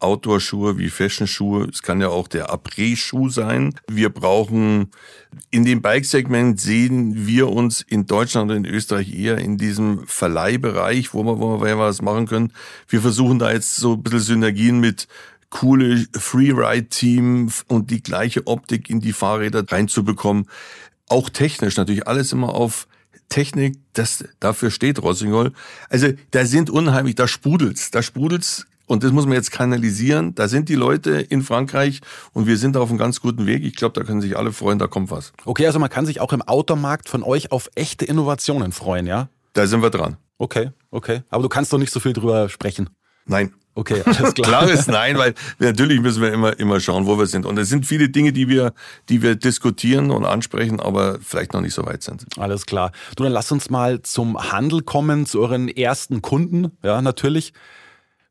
[0.00, 1.66] Outdoor-Schuhe wie Fashion-Schuhe.
[1.72, 3.74] Es kann ja auch der Après-Schuh sein.
[3.88, 4.90] Wir brauchen,
[5.50, 11.14] in dem Bike-Segment sehen wir uns in Deutschland und in Österreich eher in diesem Verleihbereich,
[11.14, 12.52] wo wir, wo wir was machen können.
[12.86, 15.08] Wir versuchen da jetzt so ein bisschen Synergien mit
[15.48, 20.50] coole Freeride-Team und die gleiche Optik in die Fahrräder reinzubekommen.
[21.08, 22.86] Auch technisch natürlich alles immer auf
[23.28, 25.52] Technik, das, dafür steht Rossignol.
[25.88, 30.34] Also da sind unheimlich, da sprudelt's, da sprudelt's und das muss man jetzt kanalisieren.
[30.34, 32.00] Da sind die Leute in Frankreich
[32.32, 33.64] und wir sind auf einem ganz guten Weg.
[33.64, 35.32] Ich glaube, da können sich alle freuen, da kommt was.
[35.44, 39.28] Okay, also man kann sich auch im Outdoor-Markt von euch auf echte Innovationen freuen, ja?
[39.52, 40.16] Da sind wir dran.
[40.38, 41.22] Okay, okay.
[41.28, 42.90] Aber du kannst doch nicht so viel drüber sprechen.
[43.26, 43.52] Nein.
[43.78, 44.48] Okay, alles klar.
[44.48, 47.46] Klares Nein, weil natürlich müssen wir immer, immer schauen, wo wir sind.
[47.46, 48.72] Und es sind viele Dinge, die wir,
[49.08, 52.24] die wir diskutieren und ansprechen, aber vielleicht noch nicht so weit sind.
[52.38, 52.90] Alles klar.
[53.14, 56.72] Du, dann lass uns mal zum Handel kommen, zu euren ersten Kunden.
[56.82, 57.52] Ja, natürlich.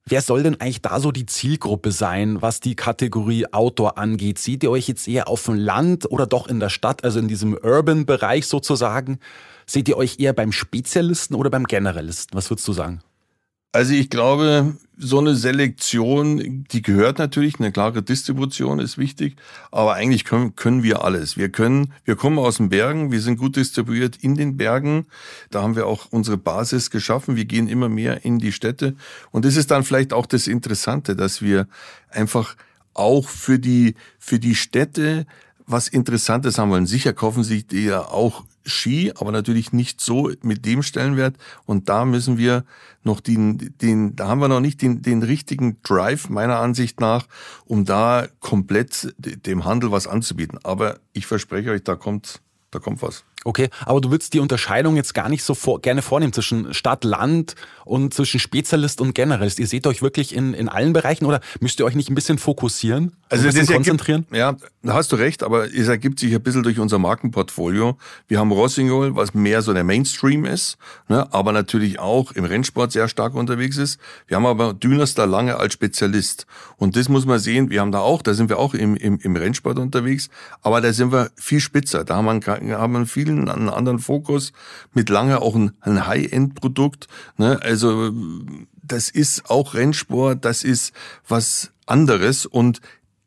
[0.05, 4.39] Wer soll denn eigentlich da so die Zielgruppe sein, was die Kategorie Outdoor angeht?
[4.39, 7.29] Seht ihr euch jetzt eher auf dem Land oder doch in der Stadt, also in
[7.29, 9.19] diesem Urban-Bereich sozusagen?
[9.65, 12.37] Seht ihr euch eher beim Spezialisten oder beim Generalisten?
[12.37, 13.01] Was würdest du sagen?
[13.77, 19.35] Also ich glaube, so eine Selektion, die gehört natürlich, eine klare Distribution ist wichtig,
[19.69, 21.37] aber eigentlich können, können wir alles.
[21.37, 25.05] Wir können, wir kommen aus den Bergen, wir sind gut distribuiert in den Bergen,
[25.51, 28.95] da haben wir auch unsere Basis geschaffen, wir gehen immer mehr in die Städte
[29.29, 31.67] und das ist dann vielleicht auch das Interessante, dass wir
[32.09, 32.55] einfach
[32.95, 35.27] auch für die, für die Städte
[35.67, 36.87] was Interessantes haben wollen.
[36.87, 41.35] Sicher kaufen sich die ja auch Ski, aber natürlich nicht so mit dem Stellenwert.
[41.65, 42.63] Und da müssen wir
[43.03, 47.27] noch den, den, da haben wir noch nicht den, den richtigen Drive meiner Ansicht nach,
[47.65, 50.59] um da komplett dem Handel was anzubieten.
[50.63, 53.23] Aber ich verspreche euch, da kommt, da kommt was.
[53.47, 57.05] Okay, aber du würdest die Unterscheidung jetzt gar nicht so vor, gerne vornehmen zwischen Stadt,
[57.05, 57.55] Land
[57.85, 59.57] und zwischen Spezialist und Generalist.
[59.57, 62.39] Ihr seht euch wirklich in, in allen Bereichen oder müsst ihr euch nicht ein bisschen
[62.39, 63.13] fokussieren?
[63.29, 64.25] Also ein bisschen konzentrieren?
[64.31, 67.97] Ergibt, ja, da hast du recht, aber es ergibt sich ein bisschen durch unser Markenportfolio.
[68.27, 72.91] Wir haben Rossignol, was mehr so der Mainstream ist, ne, aber natürlich auch im Rennsport
[72.91, 73.97] sehr stark unterwegs ist.
[74.27, 76.47] Wir haben aber Düners lange als Spezialist.
[76.75, 79.19] Und das muss man sehen, wir haben da auch, da sind wir auch im, im,
[79.19, 80.29] im Rennsport unterwegs,
[80.61, 82.03] aber da sind wir viel spitzer.
[82.03, 84.53] Da haben wir, haben wir vielen einen, einen anderen Fokus,
[84.93, 87.07] mit lange auch ein, ein High-End-Produkt.
[87.37, 87.59] Ne?
[87.61, 88.11] Also
[88.81, 90.93] das ist auch Rennsport, das ist
[91.27, 92.81] was anderes und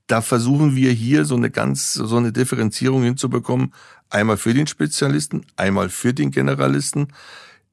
[0.06, 3.72] da versuchen wir hier so eine ganz, so eine Differenzierung hinzubekommen.
[4.08, 7.08] Einmal für den Spezialisten, einmal für den Generalisten.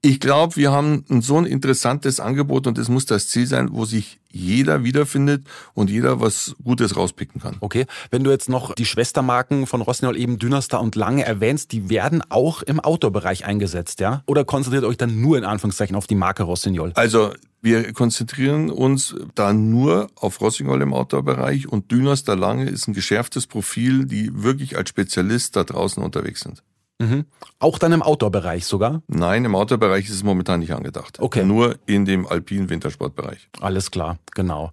[0.00, 3.84] Ich glaube, wir haben so ein interessantes Angebot und das muss das Ziel sein, wo
[3.84, 7.56] sich jeder wiederfindet und jeder was Gutes rauspicken kann.
[7.58, 11.90] Okay, wenn du jetzt noch die Schwestermarken von Rossignol eben Dünastar und Lange erwähnst, die
[11.90, 14.22] werden auch im Outdoor-Bereich eingesetzt, ja?
[14.26, 16.92] Oder konzentriert euch dann nur in Anführungszeichen auf die Marke Rossignol?
[16.94, 22.94] Also wir konzentrieren uns da nur auf Rossignol im Outdoor-Bereich und Dünastar Lange ist ein
[22.94, 26.62] geschärftes Profil, die wirklich als Spezialist da draußen unterwegs sind.
[26.98, 27.26] Mhm.
[27.60, 29.02] Auch dann im Outdoor-Bereich sogar?
[29.06, 31.18] Nein, im Outdoor-Bereich ist es momentan nicht angedacht.
[31.20, 31.44] Okay.
[31.44, 33.48] Nur in dem alpinen Wintersportbereich.
[33.60, 34.72] Alles klar, genau.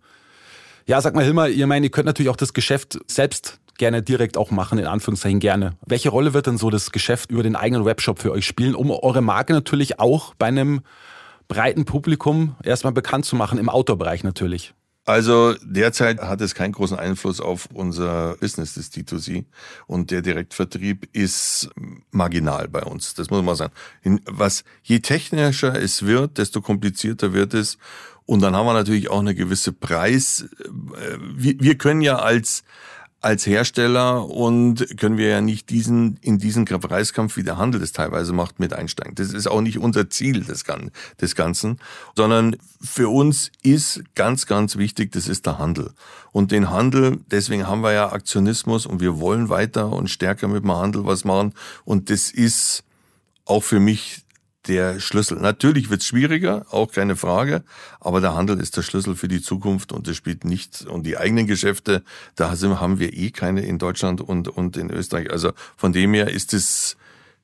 [0.87, 4.37] Ja, sag mal Hilmar, ihr meint, ihr könnt natürlich auch das Geschäft selbst gerne direkt
[4.37, 5.73] auch machen, in Anführungszeichen gerne.
[5.85, 8.91] Welche Rolle wird denn so das Geschäft über den eigenen Webshop für euch spielen, um
[8.91, 10.81] eure Marke natürlich auch bei einem
[11.47, 14.73] breiten Publikum erstmal bekannt zu machen, im Outdoor-Bereich natürlich?
[15.05, 19.45] Also derzeit hat es keinen großen Einfluss auf unser Business des D2C
[19.85, 21.69] und der Direktvertrieb ist
[22.09, 23.13] marginal bei uns.
[23.13, 23.73] Das muss man sagen.
[24.25, 27.77] Was je technischer es wird, desto komplizierter wird es
[28.25, 30.47] und dann haben wir natürlich auch eine gewisse Preis.
[30.63, 32.63] Äh, wir, wir können ja als
[33.25, 37.91] als Hersteller und können wir ja nicht diesen, in diesen Preiskampf, wie der Handel das
[37.91, 39.15] teilweise macht, mit einsteigen.
[39.15, 40.63] Das ist auch nicht unser Ziel des,
[41.19, 41.79] des Ganzen,
[42.15, 45.91] sondern für uns ist ganz, ganz wichtig, das ist der Handel.
[46.33, 50.63] Und den Handel, deswegen haben wir ja Aktionismus und wir wollen weiter und stärker mit
[50.63, 51.55] dem Handel was machen.
[51.83, 52.83] Und das ist
[53.45, 54.24] auch für mich
[54.67, 55.39] der Schlüssel.
[55.39, 57.63] Natürlich wird es schwieriger, auch keine Frage,
[57.99, 60.85] aber der Handel ist der Schlüssel für die Zukunft und das spielt nicht.
[60.85, 62.03] Und die eigenen Geschäfte,
[62.35, 65.31] da haben wir eh keine in Deutschland und, und in Österreich.
[65.31, 66.97] Also von dem her ist es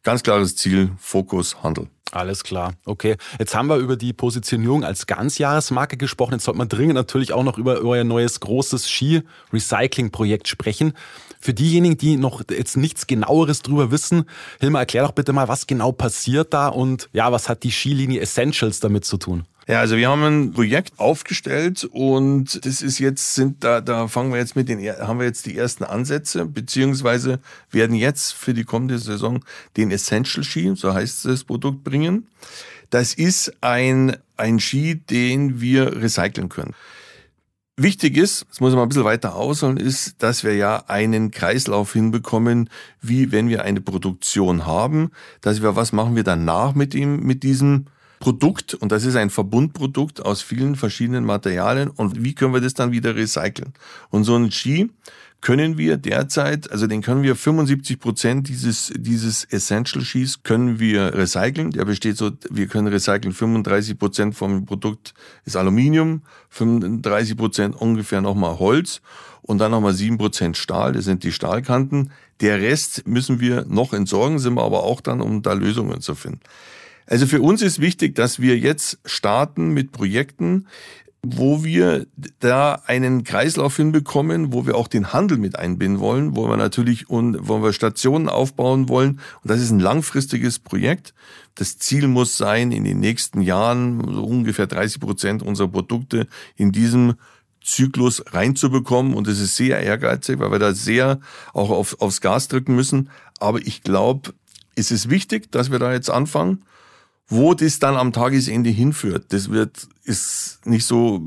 [0.04, 1.88] ganz klares Ziel, Fokus, Handel.
[2.12, 2.74] Alles klar.
[2.86, 3.16] Okay.
[3.40, 6.34] Jetzt haben wir über die Positionierung als Ganzjahresmarke gesprochen.
[6.34, 10.94] Jetzt sollte man dringend natürlich auch noch über euer neues großes Ski-Recycling-Projekt sprechen.
[11.42, 14.26] Für diejenigen, die noch jetzt nichts genaueres drüber wissen,
[14.60, 18.22] Hilmar, erklär doch bitte mal, was genau passiert da und ja, was hat die Skilinie
[18.22, 19.46] Essentials damit zu tun?
[19.68, 24.32] Ja, also wir haben ein Projekt aufgestellt und das ist jetzt, sind da, da fangen
[24.32, 28.64] wir jetzt mit den, haben wir jetzt die ersten Ansätze, beziehungsweise werden jetzt für die
[28.64, 29.46] kommende Saison
[29.78, 32.28] den Essential Ski, so heißt das Produkt, bringen.
[32.90, 36.74] Das ist ein, ein Ski, den wir recyceln können.
[37.84, 41.94] Wichtig ist, das muss man ein bisschen weiter ausholen, ist, dass wir ja einen Kreislauf
[41.94, 42.70] hinbekommen,
[43.02, 45.10] wie wenn wir eine Produktion haben,
[45.42, 47.88] dass wir, was machen wir danach mit ihm, mit diesem
[48.20, 52.76] Produkt, und das ist ein Verbundprodukt aus vielen verschiedenen Materialien, und wie können wir das
[52.76, 53.74] dann wieder recyceln?
[54.12, 54.92] Und so ein Ski
[55.42, 61.16] können wir derzeit, also den können wir 75 Prozent dieses, dieses Essential Skis können wir
[61.16, 61.72] recyceln.
[61.72, 68.22] Der besteht so, wir können recyceln 35 Prozent vom Produkt ist Aluminium, 35 Prozent ungefähr
[68.22, 69.02] nochmal Holz
[69.42, 72.12] und dann nochmal 7 Prozent Stahl, das sind die Stahlkanten.
[72.40, 76.14] Der Rest müssen wir noch entsorgen, sind wir aber auch dann, um da Lösungen zu
[76.14, 76.42] finden.
[77.08, 80.68] Also für uns ist wichtig, dass wir jetzt starten mit Projekten,
[81.24, 82.08] wo wir
[82.40, 87.10] da einen Kreislauf hinbekommen, wo wir auch den Handel mit einbinden wollen, wo wir natürlich
[87.10, 89.20] und wo wir Stationen aufbauen wollen.
[89.44, 91.14] Und das ist ein langfristiges Projekt.
[91.54, 96.72] Das Ziel muss sein, in den nächsten Jahren so ungefähr 30 Prozent unserer Produkte in
[96.72, 97.14] diesem
[97.64, 99.14] Zyklus reinzubekommen.
[99.14, 101.20] Und es ist sehr ehrgeizig, weil wir da sehr
[101.54, 103.12] auch auf, aufs Gas drücken müssen.
[103.40, 104.34] Aber ich glaube,
[104.74, 106.66] es ist wichtig, dass wir da jetzt anfangen.
[107.32, 111.22] Wo das dann am Tagesende hinführt, das wird, ist nicht so,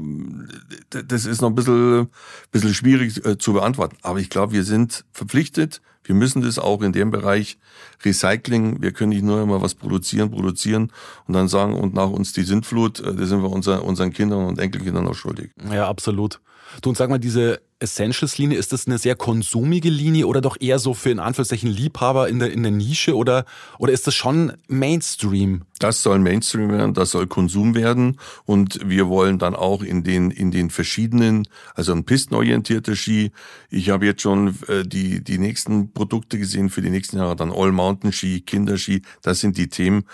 [0.91, 2.09] das ist noch ein bisschen,
[2.53, 3.97] bisschen schwierig äh, zu beantworten.
[4.03, 5.81] Aber ich glaube, wir sind verpflichtet.
[6.05, 7.57] Wir müssen das auch in dem Bereich
[8.05, 8.83] Recycling.
[8.83, 10.93] Wir können nicht nur immer was produzieren, produzieren
[11.27, 14.45] und dann sagen, und nach uns die Sintflut, äh, das sind wir unser, unseren Kindern
[14.45, 15.53] und Enkelkindern auch schuldig.
[15.73, 16.39] Ja, absolut.
[16.83, 20.79] Du und sag mal, diese Essentials-Linie, ist das eine sehr konsumige Linie oder doch eher
[20.79, 23.45] so für in Anführungszeichen Liebhaber in der, in der Nische oder,
[23.79, 25.63] oder ist das schon Mainstream?
[25.79, 30.31] Das soll Mainstream werden, das soll Konsum werden und wir wollen dann auch in den,
[30.31, 33.33] in den verschiedenen, also ein pistenorientierter Ski.
[33.71, 37.53] Ich habe jetzt schon äh, die, die nächsten Produkte gesehen für die nächsten Jahre, dann
[37.53, 40.05] All-Mountain-Ski, Kinderski, das sind die Themen.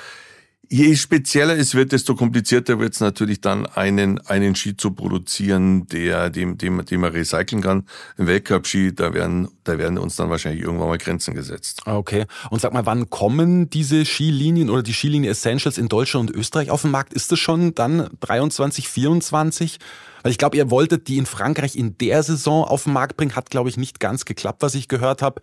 [0.73, 5.89] Je spezieller es wird, desto komplizierter wird es natürlich dann, einen, einen Ski zu produzieren,
[5.89, 7.89] der, dem, dem, dem man recyceln kann.
[8.17, 11.81] Ein Weltcup-Ski, da werden, da werden uns dann wahrscheinlich irgendwann mal Grenzen gesetzt.
[11.87, 12.25] Ah, okay.
[12.51, 16.71] Und sag mal, wann kommen diese Skilinien oder die Skilinie Essentials in Deutschland und Österreich
[16.71, 17.15] auf den Markt?
[17.15, 19.79] Ist das schon dann 23, 24?
[20.23, 23.35] Weil ich glaube, ihr wolltet die in Frankreich in der Saison auf den Markt bringen,
[23.35, 25.41] hat, glaube ich, nicht ganz geklappt, was ich gehört habe.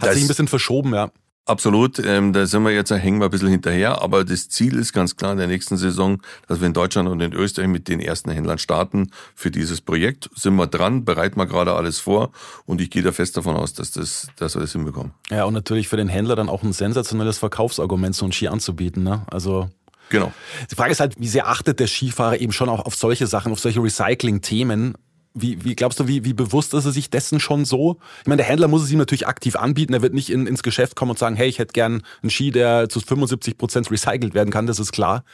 [0.00, 1.12] Hat das sich ein bisschen verschoben, ja.
[1.46, 4.78] Absolut, ähm, da sind wir jetzt, da hängen wir ein bisschen hinterher, aber das Ziel
[4.78, 7.86] ist ganz klar in der nächsten Saison, dass wir in Deutschland und in Österreich mit
[7.86, 10.30] den ersten Händlern starten für dieses Projekt.
[10.34, 12.32] Sind wir dran, bereiten wir gerade alles vor
[12.64, 15.12] und ich gehe da fest davon aus, dass, das, dass wir das hinbekommen.
[15.30, 19.02] Ja, und natürlich für den Händler dann auch ein sensationelles Verkaufsargument, so ein Ski anzubieten.
[19.02, 19.26] Ne?
[19.30, 19.68] Also
[20.10, 20.32] Genau.
[20.70, 23.52] Die Frage ist halt, wie sehr achtet der Skifahrer eben schon auch auf solche Sachen,
[23.52, 24.94] auf solche Recycling-Themen?
[25.36, 27.98] Wie, wie glaubst du, wie, wie bewusst ist er sich dessen schon so?
[28.20, 29.92] Ich meine, der Händler muss es ihm natürlich aktiv anbieten.
[29.92, 32.52] Er wird nicht in, ins Geschäft kommen und sagen, hey, ich hätte gern einen Ski,
[32.52, 34.68] der zu 75 Prozent recycelt werden kann.
[34.68, 35.24] Das ist klar.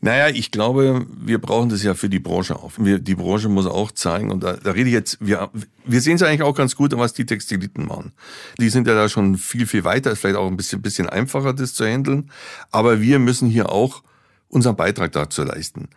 [0.00, 2.72] Naja, ich glaube, wir brauchen das ja für die Branche auch.
[2.78, 5.50] Wir, die Branche muss auch zeigen, und da, da rede ich jetzt, wir,
[5.84, 8.12] wir sehen es eigentlich auch ganz gut, was die Textiliten machen.
[8.58, 11.52] Die sind ja da schon viel, viel weiter, ist vielleicht auch ein bisschen, bisschen einfacher,
[11.52, 12.30] das zu handeln.
[12.70, 14.02] Aber wir müssen hier auch
[14.48, 15.88] unseren Beitrag dazu leisten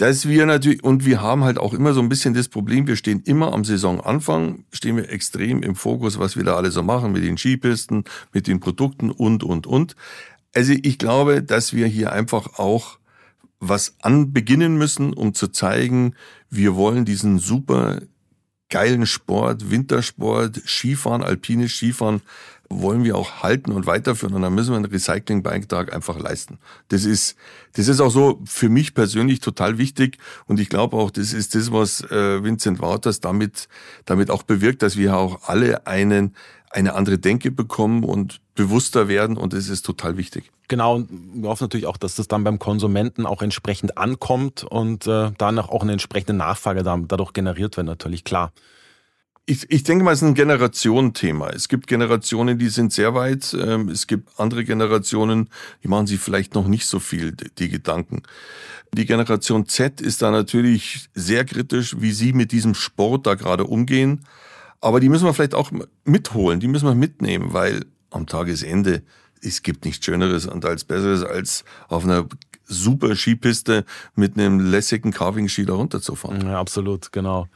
[0.00, 2.96] dass wir natürlich, und wir haben halt auch immer so ein bisschen das Problem, wir
[2.96, 7.12] stehen immer am Saisonanfang, stehen wir extrem im Fokus, was wir da alle so machen
[7.12, 9.96] mit den Skipisten, mit den Produkten und, und, und.
[10.54, 12.98] Also ich glaube, dass wir hier einfach auch
[13.58, 16.14] was anbeginnen müssen, um zu zeigen,
[16.48, 18.00] wir wollen diesen super
[18.70, 22.22] geilen Sport, Wintersport, Skifahren, alpines Skifahren
[22.72, 26.58] wollen wir auch halten und weiterführen und dann müssen wir einen Recyclingbeitrag einfach leisten.
[26.88, 27.36] Das ist,
[27.72, 31.56] das ist auch so für mich persönlich total wichtig und ich glaube auch, das ist
[31.56, 33.68] das, was äh, Vincent Wouters damit,
[34.04, 36.36] damit auch bewirkt, dass wir auch alle einen,
[36.70, 40.52] eine andere Denke bekommen und bewusster werden und das ist total wichtig.
[40.68, 41.10] Genau, und
[41.42, 45.68] wir hoffen natürlich auch, dass das dann beim Konsumenten auch entsprechend ankommt und äh, danach
[45.68, 48.52] auch eine entsprechende Nachfrage dadurch generiert wird, natürlich klar.
[49.46, 51.50] Ich, ich denke mal, es ist ein Generationenthema.
[51.50, 53.56] Es gibt Generationen, die sind sehr weit.
[53.58, 55.48] Ähm, es gibt andere Generationen,
[55.82, 58.22] die machen sich vielleicht noch nicht so viel die Gedanken.
[58.92, 63.64] Die Generation Z ist da natürlich sehr kritisch, wie sie mit diesem Sport da gerade
[63.64, 64.24] umgehen.
[64.80, 65.70] Aber die müssen wir vielleicht auch
[66.04, 69.02] mitholen, die müssen wir mitnehmen, weil am Tagesende
[69.42, 72.26] es gibt nichts Schöneres und als Besseres, als auf einer
[72.66, 76.46] super Skipiste mit einem lässigen Carving-Ski da runterzufahren.
[76.46, 77.48] Ja, absolut, genau.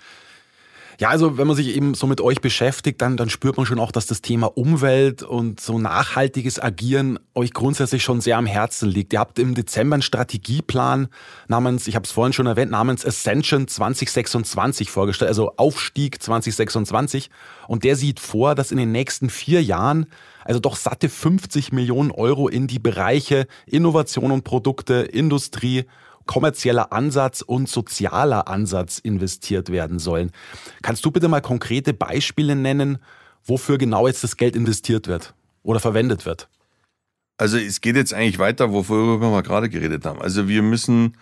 [1.00, 3.80] Ja, also wenn man sich eben so mit euch beschäftigt, dann, dann spürt man schon
[3.80, 8.88] auch, dass das Thema Umwelt und so nachhaltiges Agieren euch grundsätzlich schon sehr am Herzen
[8.88, 9.12] liegt.
[9.12, 11.08] Ihr habt im Dezember einen Strategieplan
[11.48, 17.30] namens, ich habe es vorhin schon erwähnt, namens Ascension 2026 vorgestellt, also Aufstieg 2026.
[17.66, 20.06] Und der sieht vor, dass in den nächsten vier Jahren
[20.44, 25.86] also doch satte 50 Millionen Euro in die Bereiche Innovation und Produkte, Industrie
[26.26, 30.30] kommerzieller Ansatz und sozialer Ansatz investiert werden sollen.
[30.82, 32.98] Kannst du bitte mal konkrete Beispiele nennen,
[33.44, 36.48] wofür genau jetzt das Geld investiert wird oder verwendet wird?
[37.36, 40.22] Also es geht jetzt eigentlich weiter, worüber wir gerade geredet haben.
[40.22, 41.16] Also wir müssen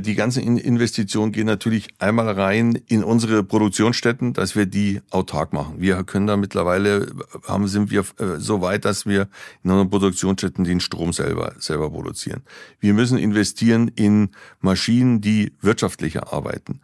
[0.00, 5.74] die ganzen Investitionen gehen natürlich einmal rein in unsere Produktionsstätten, dass wir die autark machen.
[5.78, 7.10] Wir können da mittlerweile,
[7.46, 9.28] haben, sind wir äh, so weit, dass wir
[9.64, 12.42] in unseren Produktionsstätten den Strom selber, selber produzieren.
[12.78, 14.30] Wir müssen investieren in
[14.60, 16.80] Maschinen, die wirtschaftlicher arbeiten.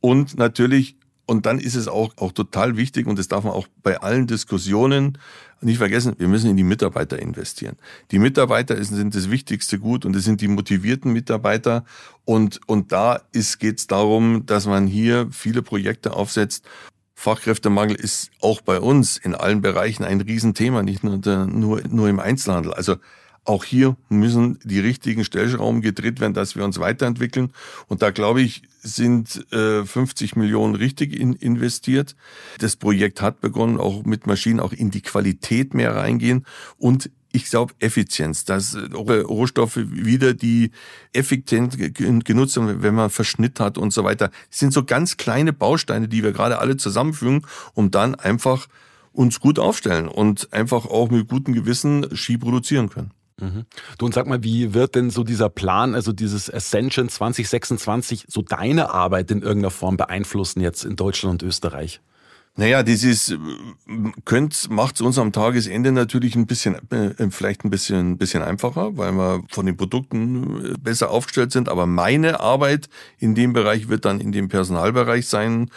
[0.00, 0.96] Und natürlich
[1.32, 4.26] und dann ist es auch, auch total wichtig, und das darf man auch bei allen
[4.26, 5.16] Diskussionen
[5.62, 7.76] nicht vergessen, wir müssen in die Mitarbeiter investieren.
[8.10, 11.84] Die Mitarbeiter sind das wichtigste Gut und es sind die motivierten Mitarbeiter.
[12.26, 13.22] Und, und da
[13.58, 16.66] geht es darum, dass man hier viele Projekte aufsetzt.
[17.14, 22.20] Fachkräftemangel ist auch bei uns in allen Bereichen ein Riesenthema, nicht nur, nur, nur im
[22.20, 22.74] Einzelhandel.
[22.74, 22.96] Also
[23.44, 27.52] auch hier müssen die richtigen Stellschrauben gedreht werden, dass wir uns weiterentwickeln.
[27.88, 32.16] Und da glaube ich, sind äh, 50 Millionen richtig in, investiert.
[32.58, 36.44] Das Projekt hat begonnen, auch mit Maschinen auch in die Qualität mehr reingehen
[36.76, 40.70] und ich glaube, Effizienz, dass Rohstoffe wieder die
[41.12, 41.76] effizient
[42.24, 44.30] genutzt werden, wenn man Verschnitt hat und so weiter.
[44.50, 48.68] Das sind so ganz kleine Bausteine, die wir gerade alle zusammenfügen, um dann einfach
[49.12, 53.12] uns gut aufstellen und einfach auch mit gutem Gewissen Ski produzieren können.
[53.42, 53.66] Mhm.
[53.98, 58.42] Du und sag mal, wie wird denn so dieser Plan, also dieses Ascension 2026, so
[58.42, 62.00] deine Arbeit in irgendeiner Form beeinflussen jetzt in Deutschland und Österreich?
[62.54, 62.82] Naja,
[64.26, 68.94] könnt, macht es uns am Tagesende natürlich ein bisschen, äh, vielleicht ein bisschen, bisschen einfacher,
[68.98, 71.70] weil wir von den Produkten äh, besser aufgestellt sind.
[71.70, 75.70] Aber meine Arbeit in dem Bereich wird dann in dem Personalbereich sein,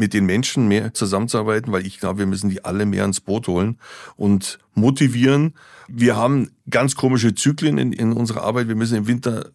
[0.00, 3.46] mit, den Menschen mehr zusammenzuarbeiten, weil ich glaube, wir müssen die alle mehr ins Boot
[3.46, 3.78] holen
[4.16, 5.54] und motivieren.
[5.88, 8.66] Wir haben ganz komische Zyklen in, in unserer Arbeit.
[8.66, 9.50] Wir müssen im Winter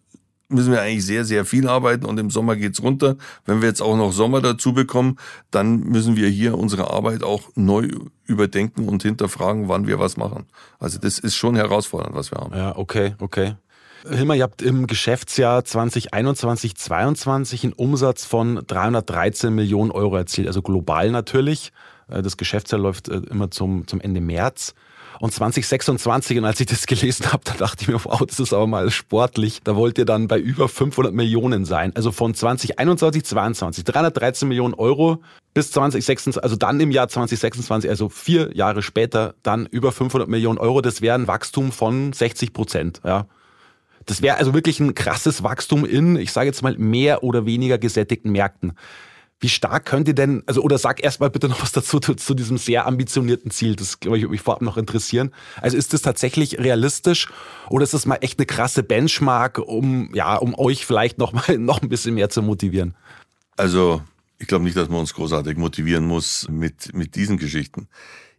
[0.48, 3.16] müssen wir eigentlich sehr, sehr viel arbeiten und im Sommer geht's runter.
[3.44, 5.18] Wenn wir jetzt auch noch Sommer dazu bekommen,
[5.50, 7.88] dann müssen wir hier unsere Arbeit auch neu
[8.24, 10.46] überdenken und hinterfragen, wann wir was machen.
[10.78, 12.56] Also das ist schon herausfordernd, was wir haben.
[12.56, 13.56] Ja, okay, okay.
[14.10, 20.62] Hilmar, ihr habt im Geschäftsjahr 2021, 2022 einen Umsatz von 313 Millionen Euro erzielt, also
[20.62, 21.72] global natürlich.
[22.08, 24.74] Äh, das Geschäftsjahr läuft äh, immer zum, zum Ende März.
[25.18, 28.52] Und 2026, und als ich das gelesen habe, da dachte ich mir, wow, das ist
[28.52, 29.60] aber mal sportlich.
[29.64, 31.92] Da wollt ihr dann bei über 500 Millionen sein.
[31.96, 35.22] Also von 2021, 22, 313 Millionen Euro
[35.54, 40.58] bis 2026, also dann im Jahr 2026, also vier Jahre später, dann über 500 Millionen
[40.58, 40.82] Euro.
[40.82, 43.26] Das wäre ein Wachstum von 60 Prozent, ja.
[44.06, 47.76] Das wäre also wirklich ein krasses Wachstum in, ich sage jetzt mal, mehr oder weniger
[47.76, 48.72] gesättigten Märkten.
[49.38, 52.32] Wie stark könnt ihr denn, also oder sag erstmal bitte noch was dazu zu, zu
[52.32, 53.76] diesem sehr ambitionierten Ziel.
[53.76, 55.34] Das glaube ich würde mich vorab noch interessieren.
[55.60, 57.28] Also ist das tatsächlich realistisch
[57.68, 61.58] oder ist das mal echt eine krasse Benchmark, um ja, um euch vielleicht noch mal
[61.58, 62.94] noch ein bisschen mehr zu motivieren?
[63.58, 64.00] Also
[64.38, 67.88] ich glaube nicht, dass man uns großartig motivieren muss mit mit diesen Geschichten.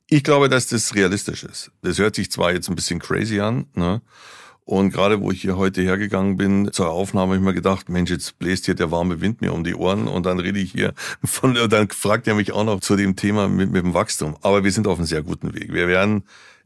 [0.10, 1.72] Ich glaube, dass das realistisch ist.
[1.84, 4.02] Das hört sich zwar jetzt ein bisschen crazy an, ne?
[4.68, 8.12] Und gerade wo ich hier heute hergegangen bin zur Aufnahme, habe ich mir gedacht, Mensch,
[8.12, 10.94] jetzt bläst hier der warme Wind mir um die Ohren und dann rede ich hier
[11.24, 14.36] von, dann fragt er mich auch noch zu dem Thema mit, mit dem Wachstum.
[14.42, 15.72] Aber wir sind auf einem sehr guten Weg.
[15.72, 16.24] Wir werden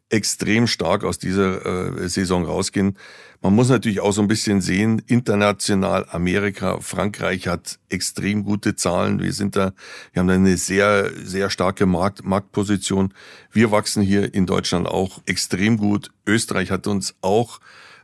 [0.10, 1.64] extrem stark aus dieser
[1.96, 2.98] äh, Saison rausgehen.
[3.40, 9.22] Man muss natürlich auch so ein bisschen sehen, international Amerika, Frankreich hat extrem gute Zahlen.
[9.22, 9.74] Wir sind da,
[10.12, 13.14] wir haben da eine sehr, sehr starke Markt, Marktposition.
[13.52, 16.10] Wir wachsen hier in Deutschland auch extrem gut.
[16.26, 17.60] Österreich hat uns auch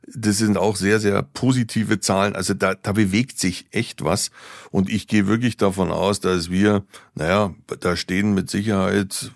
[0.07, 2.35] das sind auch sehr, sehr positive Zahlen.
[2.35, 4.31] Also da, da bewegt sich echt was.
[4.71, 6.83] Und ich gehe wirklich davon aus, dass wir,
[7.13, 9.31] naja, da stehen mit Sicherheit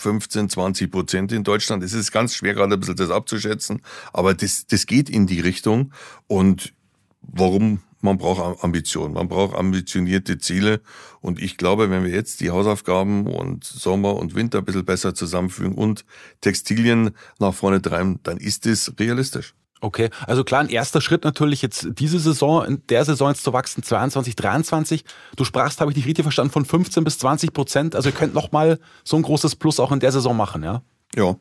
[0.00, 1.84] 15, 20 Prozent in Deutschland.
[1.84, 3.82] Es ist ganz schwer, gerade ein bisschen das abzuschätzen,
[4.12, 5.92] aber das, das geht in die Richtung.
[6.26, 6.74] Und
[7.20, 7.80] warum?
[8.04, 10.80] Man braucht Ambition, man braucht ambitionierte Ziele.
[11.20, 15.14] Und ich glaube, wenn wir jetzt die Hausaufgaben und Sommer und Winter ein bisschen besser
[15.14, 16.04] zusammenfügen und
[16.40, 19.54] Textilien nach vorne treiben, dann ist es realistisch.
[19.82, 23.52] Okay, also klar, ein erster Schritt natürlich jetzt diese Saison, in der Saison jetzt zu
[23.52, 25.04] wachsen, 22, 23.
[25.34, 27.96] Du sprachst, habe ich dich richtig verstanden, von 15 bis 20 Prozent.
[27.96, 30.82] Also ihr könnt nochmal so ein großes Plus auch in der Saison machen, ja?
[31.16, 31.34] Ja,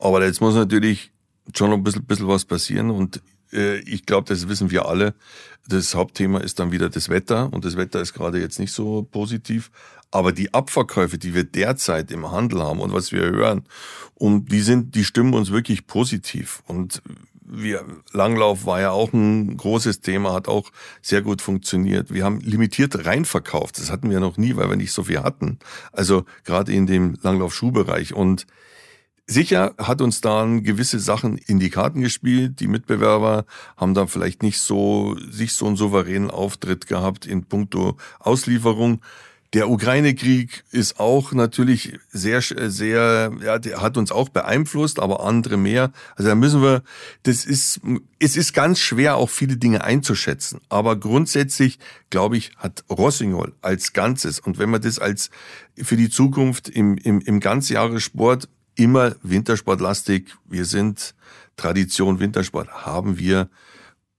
[0.00, 1.12] aber jetzt muss natürlich
[1.54, 3.22] schon ein bisschen, bisschen was passieren und
[3.52, 5.14] äh, ich glaube, das wissen wir alle.
[5.68, 9.04] Das Hauptthema ist dann wieder das Wetter und das Wetter ist gerade jetzt nicht so
[9.04, 9.70] positiv.
[10.10, 13.62] Aber die Abverkäufe, die wir derzeit im Handel haben und was wir hören,
[14.14, 16.64] und die sind, die stimmen uns wirklich positiv.
[16.66, 17.00] Und
[17.48, 20.70] wir, Langlauf war ja auch ein großes Thema, hat auch
[21.02, 22.12] sehr gut funktioniert.
[22.12, 23.78] Wir haben limitiert reinverkauft.
[23.78, 25.58] Das hatten wir noch nie, weil wir nicht so viel hatten.
[25.92, 28.14] Also gerade in dem Langlauf-Schuhbereich.
[28.14, 28.46] Und
[29.26, 32.60] sicher hat uns dann gewisse Sachen in die Karten gespielt.
[32.60, 33.44] Die Mitbewerber
[33.76, 39.00] haben da vielleicht nicht so, sich so einen souveränen Auftritt gehabt in puncto Auslieferung.
[39.56, 45.56] Der Ukraine-Krieg ist auch natürlich sehr, sehr, ja, der hat uns auch beeinflusst, aber andere
[45.56, 45.92] mehr.
[46.14, 46.82] Also da müssen wir,
[47.22, 47.80] das ist,
[48.18, 50.60] es ist ganz schwer, auch viele Dinge einzuschätzen.
[50.68, 51.78] Aber grundsätzlich,
[52.10, 55.30] glaube ich, hat Rossignol als Ganzes und wenn man das als
[55.74, 61.14] für die Zukunft im, im, im Ganzjahressport immer Wintersportlastig, wir sind
[61.56, 63.48] Tradition Wintersport, haben wir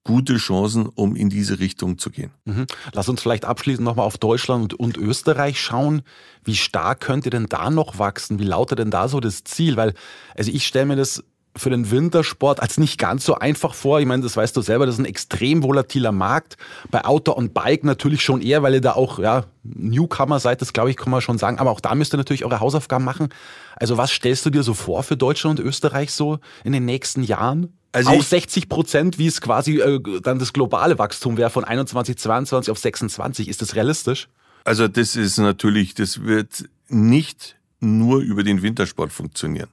[0.08, 2.32] gute Chancen, um in diese Richtung zu gehen.
[2.46, 2.66] Mhm.
[2.94, 6.02] Lass uns vielleicht abschließend nochmal auf Deutschland und, Österreich schauen.
[6.44, 8.40] Wie stark könnt ihr denn da noch wachsen?
[8.40, 9.76] Wie lautet denn da so das Ziel?
[9.76, 9.94] Weil,
[10.36, 11.24] also ich stelle mir das
[11.58, 14.00] für den Wintersport als nicht ganz so einfach vor.
[14.00, 16.58] Ich meine, das weißt du selber, das ist ein extrem volatiler Markt.
[16.90, 20.74] Bei Auto und Bike natürlich schon eher, weil ihr da auch ja, Newcomer seid, das
[20.74, 21.60] glaube ich, kann man schon sagen.
[21.60, 23.30] Aber auch da müsst ihr natürlich eure Hausaufgaben machen.
[23.76, 27.24] Also was stellst du dir so vor für Deutschland und Österreich so in den nächsten
[27.24, 27.74] Jahren?
[27.92, 32.18] Also auch 60 Prozent, wie es quasi äh, dann das globale Wachstum wäre von 21,
[32.18, 33.48] 22 auf 26.
[33.48, 34.28] Ist das realistisch?
[34.64, 39.70] Also das ist natürlich, das wird nicht nur über den Wintersport funktionieren.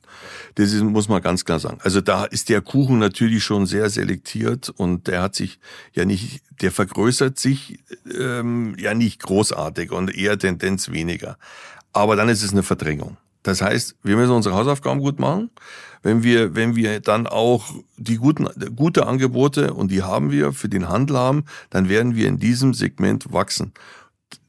[0.56, 1.78] Das ist, muss man ganz klar sagen.
[1.82, 5.58] Also da ist der Kuchen natürlich schon sehr selektiert und der hat sich
[5.94, 7.78] ja nicht, der vergrößert sich
[8.18, 11.38] ähm, ja nicht großartig und eher Tendenz weniger.
[11.92, 13.16] Aber dann ist es eine Verdrängung.
[13.44, 15.50] Das heißt, wir müssen unsere Hausaufgaben gut machen.
[16.02, 20.68] Wenn wir, wenn wir dann auch die guten, gute Angebote, und die haben wir, für
[20.68, 23.72] den Handel haben, dann werden wir in diesem Segment wachsen.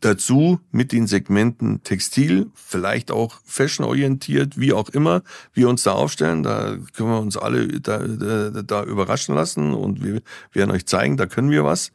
[0.05, 6.43] Dazu mit den Segmenten Textil, vielleicht auch fashionorientiert, wie auch immer wir uns da aufstellen.
[6.43, 10.21] Da können wir uns alle da, da, da überraschen lassen und wir
[10.53, 11.91] werden euch zeigen, da können wir was.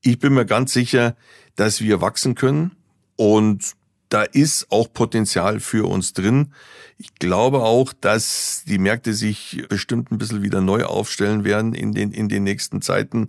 [0.00, 1.16] Ich bin mir ganz sicher,
[1.54, 2.76] dass wir wachsen können
[3.16, 3.76] und
[4.08, 6.54] da ist auch Potenzial für uns drin.
[6.96, 11.92] Ich glaube auch, dass die Märkte sich bestimmt ein bisschen wieder neu aufstellen werden in
[11.92, 13.28] den, in den nächsten Zeiten.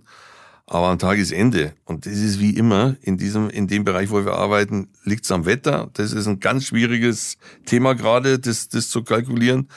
[0.72, 4.32] Aber am Tagesende, und das ist wie immer in diesem, in dem Bereich, wo wir
[4.32, 5.90] arbeiten, liegt es am Wetter.
[5.92, 9.68] Das ist ein ganz schwieriges Thema gerade, das, das zu kalkulieren.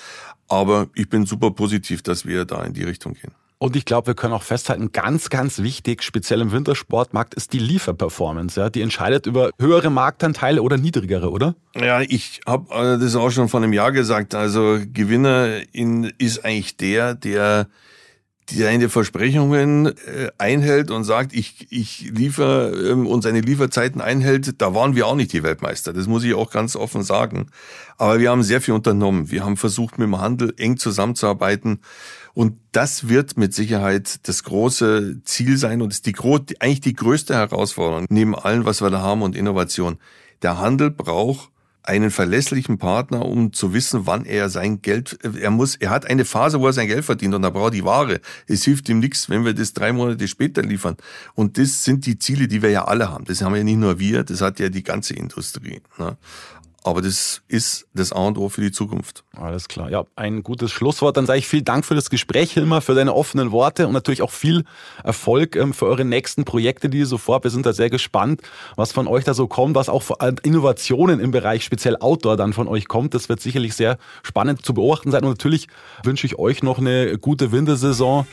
[0.47, 3.33] Aber ich bin super positiv, dass wir da in die Richtung gehen.
[3.57, 7.59] Und ich glaube, wir können auch festhalten, ganz, ganz wichtig, speziell im Wintersportmarkt, ist die
[7.59, 8.57] Lieferperformance.
[8.57, 8.69] Ja?
[8.69, 11.55] Die entscheidet über höhere Marktanteile oder niedrigere, oder?
[11.75, 14.33] Ja, ich habe äh, das auch schon vor einem Jahr gesagt.
[14.33, 17.67] Also Gewinner in, ist eigentlich der, der
[18.49, 24.73] seine Versprechungen äh, einhält und sagt, ich, ich liefere ähm, und seine Lieferzeiten einhält, da
[24.75, 25.93] waren wir auch nicht die Weltmeister.
[25.93, 27.47] Das muss ich auch ganz offen sagen.
[27.97, 29.31] Aber wir haben sehr viel unternommen.
[29.31, 31.79] Wir haben versucht, mit dem Handel eng zusammenzuarbeiten.
[32.33, 36.15] Und das wird mit Sicherheit das große Ziel sein und ist die,
[36.59, 39.97] eigentlich die größte Herausforderung neben allem, was wir da haben und Innovation.
[40.41, 41.49] Der Handel braucht
[41.87, 46.25] einen verlässlichen Partner, um zu wissen, wann er sein Geld, er muss, er hat eine
[46.25, 48.19] Phase, wo er sein Geld verdient und da braucht er die Ware.
[48.47, 50.97] Es hilft ihm nichts, wenn wir das drei Monate später liefern.
[51.35, 53.25] Und das sind die Ziele, die wir ja alle haben.
[53.25, 55.81] Das haben ja nicht nur wir, das hat ja die ganze Industrie.
[55.97, 56.17] Ne?
[56.85, 59.23] Aber das ist das A und O für die Zukunft.
[59.35, 59.89] Alles klar.
[59.89, 61.17] Ja, ein gutes Schlusswort.
[61.17, 64.21] Dann sage ich vielen Dank für das Gespräch, Hilmar, für deine offenen Worte und natürlich
[64.21, 64.65] auch viel
[65.03, 67.43] Erfolg ähm, für eure nächsten Projekte, die ihr so vor.
[67.43, 68.41] Wir sind da sehr gespannt,
[68.75, 72.53] was von euch da so kommt, was auch an Innovationen im Bereich speziell Outdoor dann
[72.53, 73.15] von euch kommt.
[73.15, 75.23] Das wird sicherlich sehr spannend zu beobachten sein.
[75.23, 75.67] Und natürlich
[76.03, 78.27] wünsche ich euch noch eine gute Wintersaison.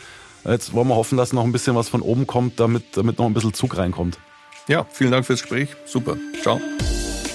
[0.45, 3.25] Jetzt wollen wir hoffen, dass noch ein bisschen was von oben kommt, damit, damit noch
[3.25, 4.19] ein bisschen Zug reinkommt.
[4.69, 5.71] Ja, vielen Dank fürs Gespräch.
[5.87, 6.19] Super.
[6.43, 6.61] Ciao.